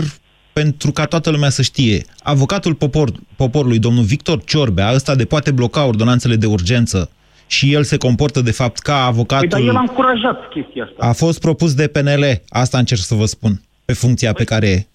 [0.53, 5.51] pentru ca toată lumea să știe, avocatul popor, poporului, domnul Victor Ciorbea, ăsta de poate
[5.51, 7.11] bloca ordonanțele de urgență
[7.47, 9.49] și el se comportă de fapt ca Păi, avocatul...
[9.49, 11.07] dar el a încurajat chestia asta.
[11.07, 13.53] A fost propus de PNL, asta încerc să vă spun,
[13.85, 14.87] pe funcția pe care e.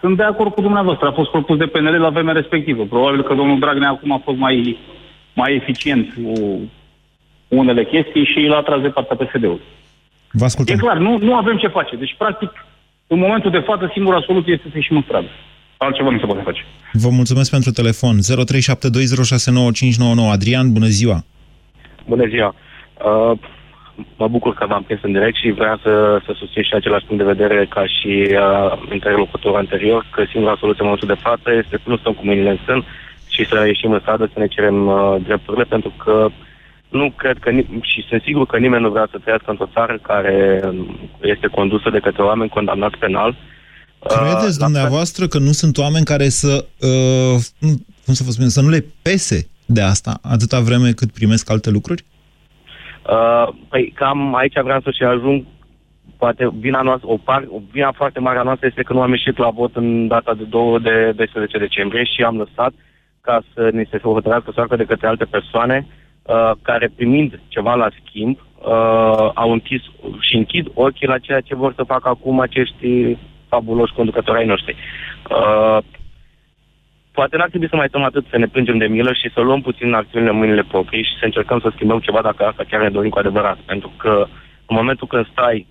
[0.00, 1.06] Sunt de acord cu dumneavoastră.
[1.08, 2.84] A fost propus de PNL la vremea respectivă.
[2.84, 4.78] Probabil că domnul Dragnea acum a fost mai,
[5.34, 6.60] mai eficient cu
[7.48, 9.60] unele chestii și l-a tras de partea PSD-ului.
[10.32, 10.74] Vă ascultăm.
[10.74, 11.96] E clar, nu, nu avem ce face.
[11.96, 12.50] Deci, practic,
[13.06, 15.26] în momentul de față, singura soluție este să ieșim în stradă.
[15.76, 16.64] Altceva nu se poate face.
[16.92, 18.18] Vă mulțumesc pentru telefon.
[18.18, 18.22] 0372069599.
[20.30, 21.24] Adrian, bună ziua!
[22.12, 22.54] Bună ziua!
[23.08, 23.32] Uh,
[24.16, 25.92] mă bucur că v-am prins în direct și vreau să,
[26.26, 28.12] să susțin și același punct de vedere ca și
[28.44, 32.24] uh, interlocutorul anterior, că singura soluție în momentul de față este să nu stăm cu
[32.24, 32.80] mâinile în sân
[33.34, 36.28] și să ieșim în stradă să ne cerem uh, drepturile, pentru că
[36.88, 39.98] nu cred că, ni- și sunt sigur că nimeni nu vrea să trăiască într-o țară
[40.02, 43.36] care um, este condusă de către oameni condamnați penal.
[44.08, 48.48] Credeți la dumneavoastră că nu sunt oameni care să, uh, nu- cum să vă spun,
[48.48, 52.04] să nu le pese de asta atâta vreme cât primesc alte lucruri?
[53.10, 55.44] Uh, păi cam aici vreau să și ajung.
[56.18, 59.10] Poate vina noastră, o, par, o vina foarte mare a noastră este că nu am
[59.10, 62.72] ieșit la vot în data de 2 de 12 decembrie și am lăsat
[63.20, 65.86] ca să ni se hotărească soartă de către alte persoane
[66.22, 69.82] uh, care primind ceva la schimb uh, au închis
[70.20, 73.16] și închid ochii la ceea ce vor să facă acum acești
[73.48, 74.76] fabuloși conducători ai noștri.
[75.30, 75.78] Uh,
[77.12, 79.60] poate n-ar trebui să mai stăm atât să ne plângem de milă și să luăm
[79.60, 82.90] puțin acțiunile în mâinile proprii și să încercăm să schimbăm ceva dacă asta chiar ne
[82.90, 83.58] dorim cu adevărat.
[83.66, 84.26] Pentru că
[84.66, 85.66] în momentul când stai,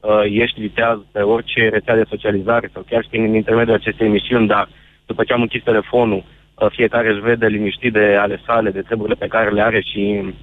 [0.00, 4.46] uh, ești viteaz pe orice rețea de socializare sau chiar și prin intermediul acestei emisiuni,
[4.46, 4.68] dar
[5.06, 9.14] după ce am închis telefonul, uh, fiecare își vede liniștit de ale sale, de treburile
[9.14, 10.34] pe care le are și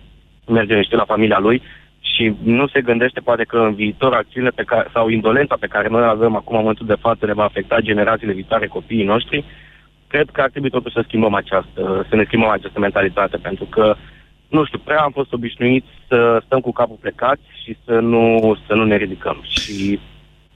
[0.47, 1.61] merge liniștit la familia lui
[1.99, 5.87] și nu se gândește poate că în viitor acțiunile pe care, sau indolența pe care
[5.87, 9.43] noi o avem acum în momentul de față ne va afecta generațiile viitoare, copiii noștri,
[10.07, 13.95] cred că ar trebui totuși să schimbăm această, să ne schimbăm această mentalitate, pentru că,
[14.47, 18.73] nu știu, prea am fost obișnuiți să stăm cu capul plecat și să nu, să
[18.73, 19.43] nu ne ridicăm.
[19.47, 19.99] Și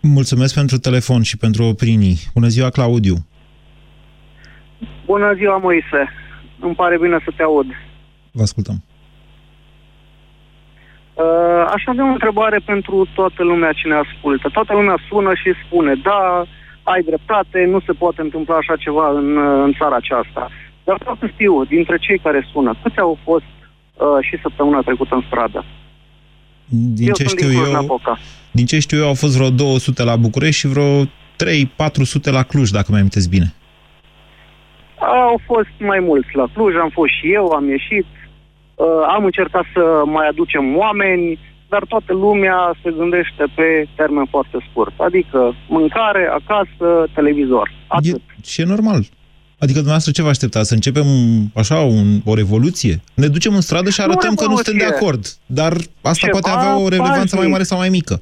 [0.01, 2.17] Mulțumesc pentru telefon și pentru opinii.
[2.33, 3.15] Bună ziua, Claudiu!
[5.05, 6.01] Bună ziua, Moise.
[6.59, 7.65] Îmi pare bine să te aud.
[8.31, 8.83] Vă ascultăm.
[11.13, 14.49] Uh, aș avea o întrebare pentru toată lumea ce ne ascultă.
[14.53, 16.45] Toată lumea sună și spune, da,
[16.83, 20.49] ai dreptate, nu se poate întâmpla așa ceva în, uh, în țara aceasta.
[20.83, 23.43] Dar vreau să știu, dintre cei care sună, câți au fost
[23.95, 25.65] uh, și săptămâna trecută în stradă?
[26.65, 28.17] Din Eu ce sunt știu din eu, Cluj-Napoca.
[28.51, 31.07] din ce știu eu, au fost vreo 200 la București și vreo 3-400
[32.23, 33.53] la Cluj, dacă mi aminteți bine.
[34.99, 38.05] Au fost mai mulți la Cluj, am fost și eu, am ieșit,
[38.75, 41.39] uh, am încercat să mai aducem oameni,
[41.73, 44.93] dar toată lumea se gândește pe termen foarte scurt.
[44.97, 47.71] Adică mâncare, acasă, televizor.
[48.01, 48.11] E,
[48.51, 49.01] și e normal.
[49.63, 50.67] Adică dumneavoastră ce vă așteptați?
[50.67, 51.05] Să începem
[51.55, 52.93] așa un, o revoluție?
[53.13, 55.07] Ne ducem în stradă și Nu arătăm că nu suntem de revoluție.
[55.07, 55.23] acord.
[55.45, 57.51] Dar asta Ceva poate avea o relevanță mai pașnic.
[57.51, 58.15] mare sau mai mică.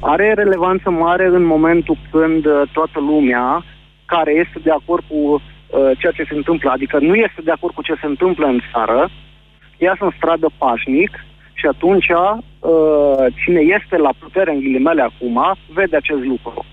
[0.00, 3.64] Are relevanță mare în momentul când uh, toată lumea
[4.06, 7.74] care este de acord cu uh, ceea ce se întâmplă, adică nu este de acord
[7.74, 9.10] cu ce se întâmplă în țară,
[9.86, 11.10] iasă în stradă pașnic
[11.58, 15.38] și atunci uh, cine este la putere în ghilimele acum
[15.76, 16.64] vede acest lucru.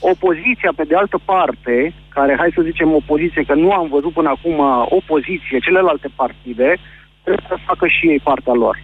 [0.00, 4.28] Opoziția, pe de altă parte, care, hai să zicem, opoziție, că nu am văzut până
[4.28, 4.58] acum
[4.98, 6.76] opoziție, celelalte partide,
[7.22, 8.76] trebuie să facă și ei partea lor.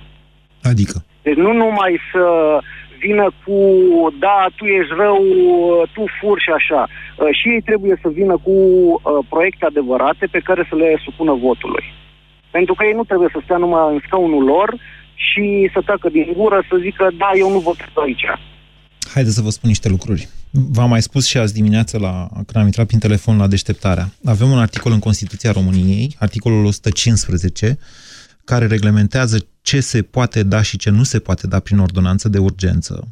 [0.62, 1.05] Adică?
[1.22, 2.24] Deci nu numai să
[2.99, 3.59] vină cu,
[4.18, 5.20] da, tu ești rău,
[5.95, 6.82] tu furși și așa.
[6.88, 11.32] Uh, Și ei trebuie să vină cu uh, proiecte adevărate pe care să le supună
[11.47, 11.84] votului.
[12.51, 14.68] Pentru că ei nu trebuie să stea numai în scaunul lor
[15.14, 18.24] și să tacă din gură să zică, da, eu nu votez aici.
[19.12, 20.28] Haideți să vă spun niște lucruri.
[20.50, 24.12] V-am mai spus și azi dimineață la, când am intrat prin telefon la deșteptarea.
[24.24, 27.78] Avem un articol în Constituția României, articolul 115,
[28.44, 32.38] care reglementează ce se poate da și ce nu se poate da prin ordonanță de
[32.38, 33.08] urgență.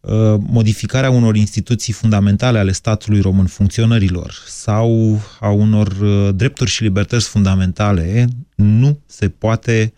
[0.00, 6.82] Uh, Modificarea unor instituții fundamentale ale statului român, funcționărilor sau a unor uh, drepturi și
[6.82, 9.92] libertăți fundamentale nu se poate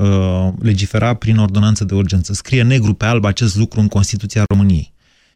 [0.00, 2.32] uh, legifera prin ordonanță de urgență.
[2.32, 4.92] Scrie negru pe alb acest lucru în Constituția României.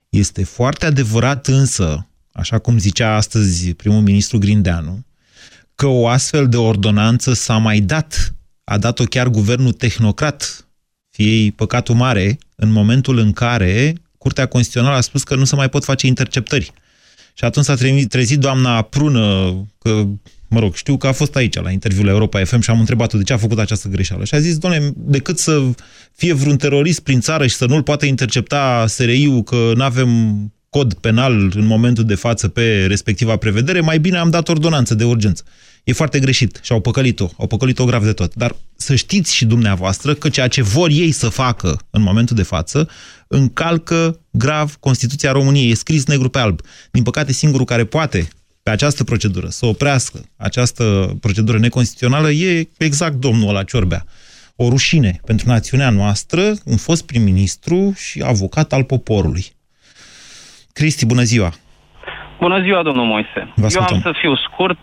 [0.09, 5.05] Este foarte adevărat însă, așa cum zicea astăzi primul ministru Grindeanu,
[5.75, 8.35] că o astfel de ordonanță s-a mai dat,
[8.65, 10.69] a dat-o chiar guvernul tehnocrat,
[11.11, 15.55] fie ei păcatul mare, în momentul în care Curtea Constituțională a spus că nu se
[15.55, 16.73] mai pot face interceptări.
[17.35, 20.07] Și atunci s-a trezit, trezit doamna Prună, că,
[20.49, 23.19] mă rog, știu că a fost aici la interviul la Europa FM și am întrebat-o
[23.19, 24.25] de ce a făcut această greșeală.
[24.25, 25.63] Și a zis, doamne, decât să
[26.13, 30.09] fie vreun terorist prin țară și să nu-l poată intercepta SRI-ul că nu avem
[30.69, 35.05] cod penal în momentul de față pe respectiva prevedere, mai bine am dat ordonanță de
[35.05, 35.45] urgență.
[35.85, 38.35] E foarte greșit și au păcălit-o, au păcălit-o grav de tot.
[38.35, 42.43] Dar să știți și dumneavoastră că ceea ce vor ei să facă în momentul de
[42.43, 42.89] față
[43.29, 45.71] încalcă grav Constituția României.
[45.71, 46.61] E scris negru pe alb.
[46.91, 48.29] Din păcate, singurul care poate
[48.65, 50.85] pe această procedură să oprească această
[51.21, 54.03] procedură neconstituțională e exact domnul ăla Ciorbea.
[54.57, 56.43] O rușine pentru națiunea noastră,
[56.73, 59.45] un fost prim-ministru și avocat al poporului.
[60.73, 61.51] Cristi, bună ziua!
[62.41, 63.53] Bună ziua, domnul Moise.
[63.55, 63.97] Vă Eu ascultăm.
[63.97, 64.79] am să fiu scurt.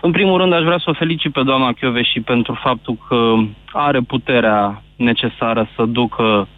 [0.00, 1.74] În primul rând, aș vrea să o felicit pe doamna
[2.12, 3.34] și pentru faptul că
[3.72, 6.48] are puterea necesară să ducă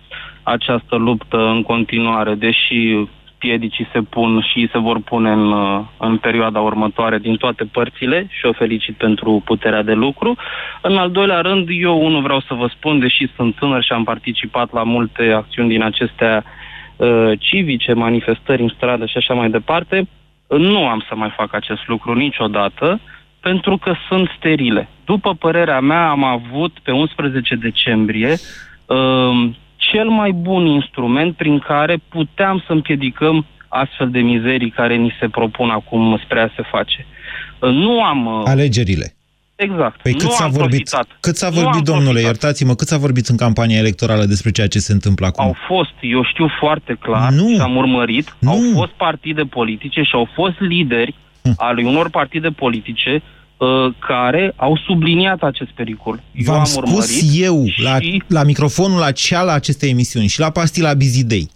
[0.43, 3.07] această luptă în continuare, deși
[3.45, 8.27] piedicii se pun și se vor pune în, uh, în perioada următoare din toate părțile
[8.31, 10.37] și o felicit pentru puterea de lucru.
[10.83, 14.05] În al doilea rând, eu unul vreau să vă spun, deși sunt tânăr și am
[14.05, 16.45] participat la multe acțiuni din acestea
[16.97, 20.09] uh, civice, manifestări în stradă și așa mai departe,
[20.49, 23.01] nu am să mai fac acest lucru niciodată,
[23.41, 24.89] pentru că sunt sterile.
[25.05, 28.33] După părerea mea, am avut pe 11 decembrie
[28.87, 29.51] uh,
[29.95, 35.29] cel mai bun instrument prin care puteam să împiedicăm astfel de mizerii care ni se
[35.29, 37.07] propun acum spre a se face.
[37.61, 38.27] Uh, nu am...
[38.27, 39.15] Uh, Alegerile.
[39.57, 40.03] Exact.
[40.03, 41.17] Păi cât nu s-a am vorbit, profitat.
[41.21, 42.31] cât s-a Nu vorbit am domnule, profitat.
[42.33, 45.45] iertați-mă, cât s-a vorbit în campania electorală despre ceea ce se întâmplă acum?
[45.45, 47.49] Au fost, eu știu foarte clar Nu.
[47.49, 48.51] și am urmărit, Nu.
[48.51, 51.15] au fost partide politice și au fost lideri
[51.57, 53.23] ale unor partide politice uh,
[54.07, 56.23] care au subliniat acest pericol.
[56.33, 60.41] Eu V-am am spus urmărit eu la, și la microfonul acela la acestei emisiuni și
[60.41, 61.51] la Pastila Bizidei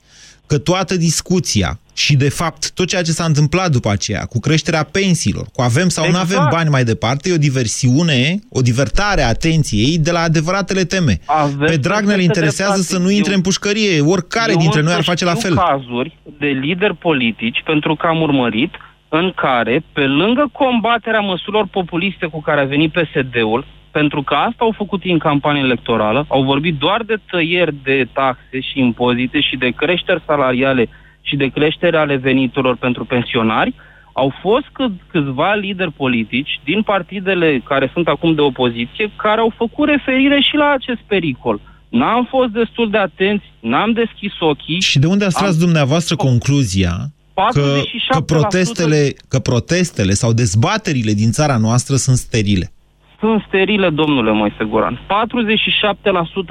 [0.47, 4.83] că toată discuția și, de fapt, tot ceea ce s-a întâmplat după aceea, cu creșterea
[4.83, 6.33] pensiilor, cu avem sau nu Exact.
[6.33, 11.19] avem bani mai departe, e o diversiune, o divertare a atenției de la adevăratele teme.
[11.25, 12.95] Aveți Pe Dragnea le perfectă interesează dreptate.
[12.95, 14.01] să nu intre Eu- în pușcărie.
[14.01, 15.57] Oricare Eu dintre noi ar însă face la știu fel.
[15.59, 18.73] cazuri de lideri politici, pentru că am urmărit,
[19.09, 24.65] în care, pe lângă combaterea măsurilor populiste cu care a venit PSD-ul, pentru că asta
[24.65, 29.41] au făcut ei în campanie electorală, au vorbit doar de tăieri de taxe și impozite
[29.41, 30.89] și de creșteri salariale
[31.23, 33.75] și de creștere ale veniturilor pentru pensionari,
[34.13, 39.53] au fost cât, câțiva lideri politici din partidele care sunt acum de opoziție care au
[39.57, 41.61] făcut referire și la acest pericol.
[41.89, 44.81] N-am fost destul de atenți, n-am deschis ochii.
[44.81, 46.93] Și de unde ați tras Am- dumneavoastră concluzia
[47.53, 52.73] că, 47% că, protestele, că protestele sau dezbaterile din țara noastră sunt sterile?
[53.19, 55.01] Sunt sterile, domnule Moise Goran.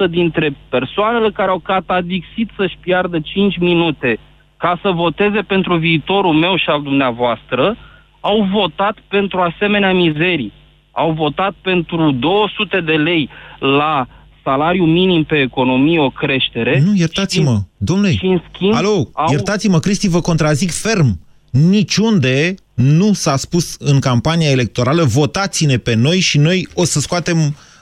[0.06, 4.18] 47% dintre persoanele care au catadixit să-și piardă 5 minute
[4.56, 7.76] ca să voteze pentru viitorul meu și al dumneavoastră,
[8.20, 10.52] au votat pentru asemenea mizerii.
[10.90, 13.28] Au votat pentru 200 de lei
[13.58, 14.06] la
[14.48, 16.82] salariu minim pe economie o creștere.
[16.84, 21.20] Nu, iertați-mă, domnule, și în schimb alo, au- iertați-mă, Cristi, vă contrazic ferm.
[21.50, 27.38] Niciunde nu s-a spus în campania electorală votați-ne pe noi și noi o să scoatem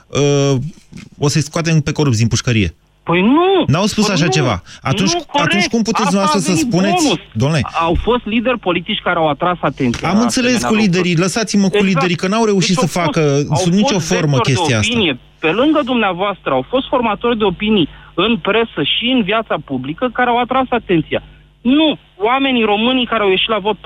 [0.07, 0.57] uh,
[1.17, 2.75] o să-i scoatem pe corupți din pușcărie.
[3.07, 3.63] Păi nu!
[3.67, 4.61] N-au spus Păi așa nu, ceva.
[4.81, 5.47] Atunci, nu, corect.
[5.47, 7.19] atunci cum puteți Asta dumneavoastră a să venit spuneți, bonus.
[7.41, 10.09] domnule, Au fost lideri politici care au atras atenția.
[10.09, 10.91] am la înțeles asemenea cu lucruri.
[10.97, 11.93] liderii, lăsați-mă cu Exact.
[11.93, 14.47] liderii, că n-au reușit Deci să au facă fost- au sub nicio fost formă vectori
[14.47, 14.91] de chestia asta.
[14.93, 15.13] opinie.
[15.39, 20.29] Pe lângă dumneavoastră au fost formatori de opinii în presă și în viața publică care
[20.29, 21.21] au atras atenția.
[21.75, 21.97] Nu,
[22.29, 23.79] oamenii românii care au ieșit la vot, 47%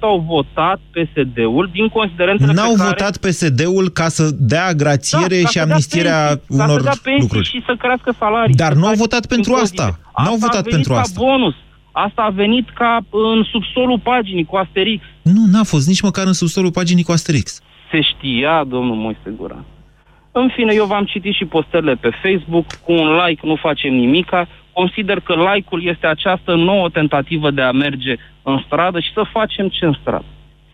[0.00, 2.88] au votat PSD-ul din considerentele N-au pe care...
[2.88, 6.78] votat PSD-ul ca să dea grațiere Da, ca și să dea amnistierea pensii, ca unor
[6.80, 7.46] să dea pensii lucruri.
[7.52, 8.54] și să crească salarii.
[8.54, 9.82] Dar să nu au faci votat pentru impozite.
[9.82, 9.98] asta.
[10.24, 11.20] N-au Asta votat a venit pentru ca asta.
[11.24, 11.54] bonus.
[11.92, 15.02] Asta a venit ca în subsolul paginii cu Asterix.
[15.22, 17.60] Nu, n-a fost nici măcar în subsolul paginii cu Asterix.
[17.90, 19.64] Se știa, domnul Moise Guran.
[20.32, 22.66] În fine, eu v-am citit și postările pe Facebook.
[22.84, 24.48] Cu un like nu facem nimica.
[24.80, 29.68] Consider că like-ul este această nouă tentativă de a merge în stradă și să facem
[29.68, 30.24] ce în stradă.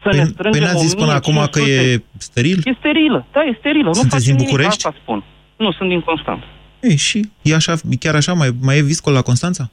[0.02, 1.92] Să ne Păi, strângem păi n-ați zis până acum că 1500.
[1.92, 2.58] e steril?
[2.64, 3.86] E sterilă, da, e sterilă.
[3.86, 4.76] nu Sunteți facem din București?
[4.76, 5.18] Nimic, asta spun.
[5.56, 6.46] Nu, sunt din Constanța.
[6.80, 9.64] Ei, și e așa, chiar așa, mai, mai e viscol la Constanța?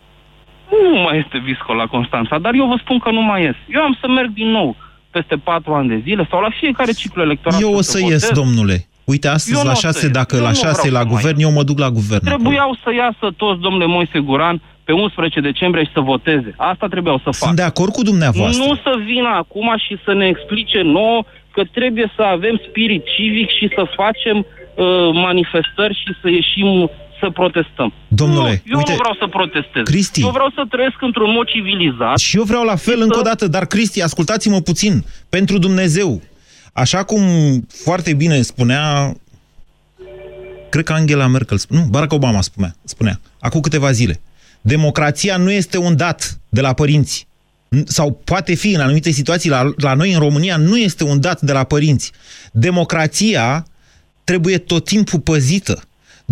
[0.93, 3.55] Nu mai este viscol la Constanța, dar eu vă spun că nu mai ies.
[3.75, 4.75] Eu am să merg din nou
[5.09, 7.61] peste patru ani de zile sau la fiecare ciclu electoral.
[7.61, 8.21] Eu o să să votez.
[8.21, 8.77] ies, domnule.
[9.13, 10.11] Uite, astăzi Eu nu la o să 6, ies.
[10.19, 12.23] dacă Eu la nu 6 vreau la să mai guvern, eu mă duc la guvern.
[12.27, 12.35] acolo.
[12.35, 16.51] Trebuiau să iasă toți, domnule Moise Guran, pe 11 decembrie și să voteze.
[16.57, 17.45] Asta trebuiau să facă.
[17.45, 18.63] Sunt de acord cu dumneavoastră.
[18.65, 21.19] Nu să vină acum și să ne explice nouă
[21.55, 24.45] că trebuie să avem spirit civic și să facem uh,
[25.27, 26.89] manifestări și să ieșim
[27.21, 27.93] să protestăm.
[28.07, 29.83] Domnule, nu, eu uite, nu vreau să protestez.
[29.83, 30.21] Cristi.
[30.21, 32.17] Eu vreau să trăiesc într-un mod civilizat.
[32.17, 34.93] Și eu vreau la fel încă o dată, dar Cristi, ascultați-mă puțin,
[35.29, 36.21] pentru Dumnezeu.
[36.73, 37.21] Așa cum
[37.67, 39.15] foarte bine spunea,
[40.69, 44.19] cred că Angela Merkel, sp- nu, Barack Obama spunea, spunea, acum câteva zile,
[44.61, 47.27] democrația nu este un dat de la părinți.
[47.75, 51.19] N- Sau poate fi în anumite situații, la, la noi în România, nu este un
[51.19, 52.11] dat de la părinți.
[52.51, 53.65] Democrația
[54.23, 55.81] trebuie tot timpul păzită.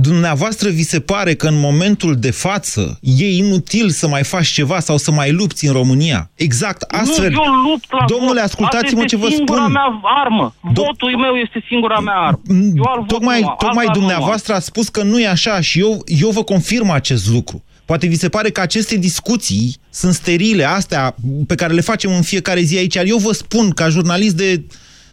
[0.02, 4.80] Dumneavoastră vi se pare că în momentul de față e inutil să mai faci ceva
[4.80, 6.30] sau să mai lupți în România.
[6.36, 7.32] Exact astfel.
[7.32, 8.50] Nu, eu lupt la Domnule, vot.
[8.50, 9.72] ascultați-mă Asta ce vă este singura spun.
[9.72, 10.56] mea armă.
[10.62, 12.40] Votul meu este singura mea armă.
[12.76, 15.62] Eu al Tocmai, vot nu, tocmai alta nu dumneavoastră a spus că nu e așa
[15.62, 17.64] și eu, eu vă confirm acest lucru.
[17.86, 21.16] Poate vi se pare că aceste discuții sunt sterile, astea
[21.48, 22.96] pe care le facem în fiecare zi aici.
[22.96, 24.64] Eu vă spun, ca jurnalist de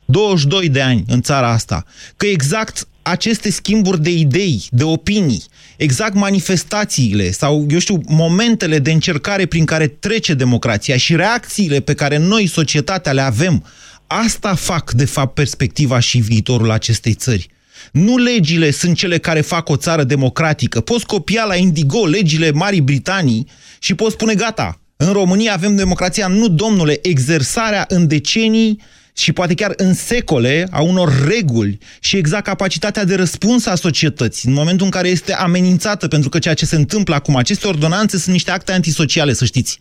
[0.05, 1.84] 22 de ani în țara asta,
[2.16, 5.45] că exact aceste schimburi de idei, de opinii,
[5.77, 11.95] exact manifestațiile sau, eu știu, momentele de încercare prin care trece democrația și reacțiile pe
[11.95, 13.65] care noi, societatea, le avem,
[14.07, 17.49] asta fac, de fapt, perspectiva și viitorul acestei țări.
[17.93, 20.81] Nu legile sunt cele care fac o țară democratică.
[20.81, 23.47] Poți copia la Indigo legile Marii Britanii
[23.79, 26.27] și poți spune gata, în România avem democrația.
[26.27, 28.81] Nu, domnule, exersarea în decenii
[29.19, 34.49] și poate chiar în secole a unor reguli și exact capacitatea de răspuns a societății
[34.49, 38.19] în momentul în care este amenințată, pentru că ceea ce se întâmplă acum, aceste ordonanțe
[38.19, 39.79] sunt niște acte antisociale, să știți.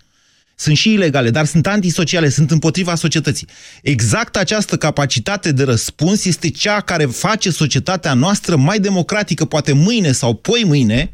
[0.56, 3.48] Sunt și ilegale, dar sunt antisociale, sunt împotriva societății.
[3.82, 10.12] Exact această capacitate de răspuns este cea care face societatea noastră mai democratică, poate mâine
[10.12, 11.12] sau poi mâine,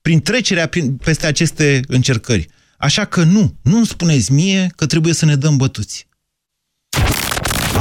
[0.00, 2.48] prin trecerea prin, peste aceste încercări.
[2.76, 6.06] Așa că nu, nu-mi spuneți mie că trebuie să ne dăm bătuți.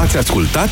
[0.02, 0.70] Ați ascultat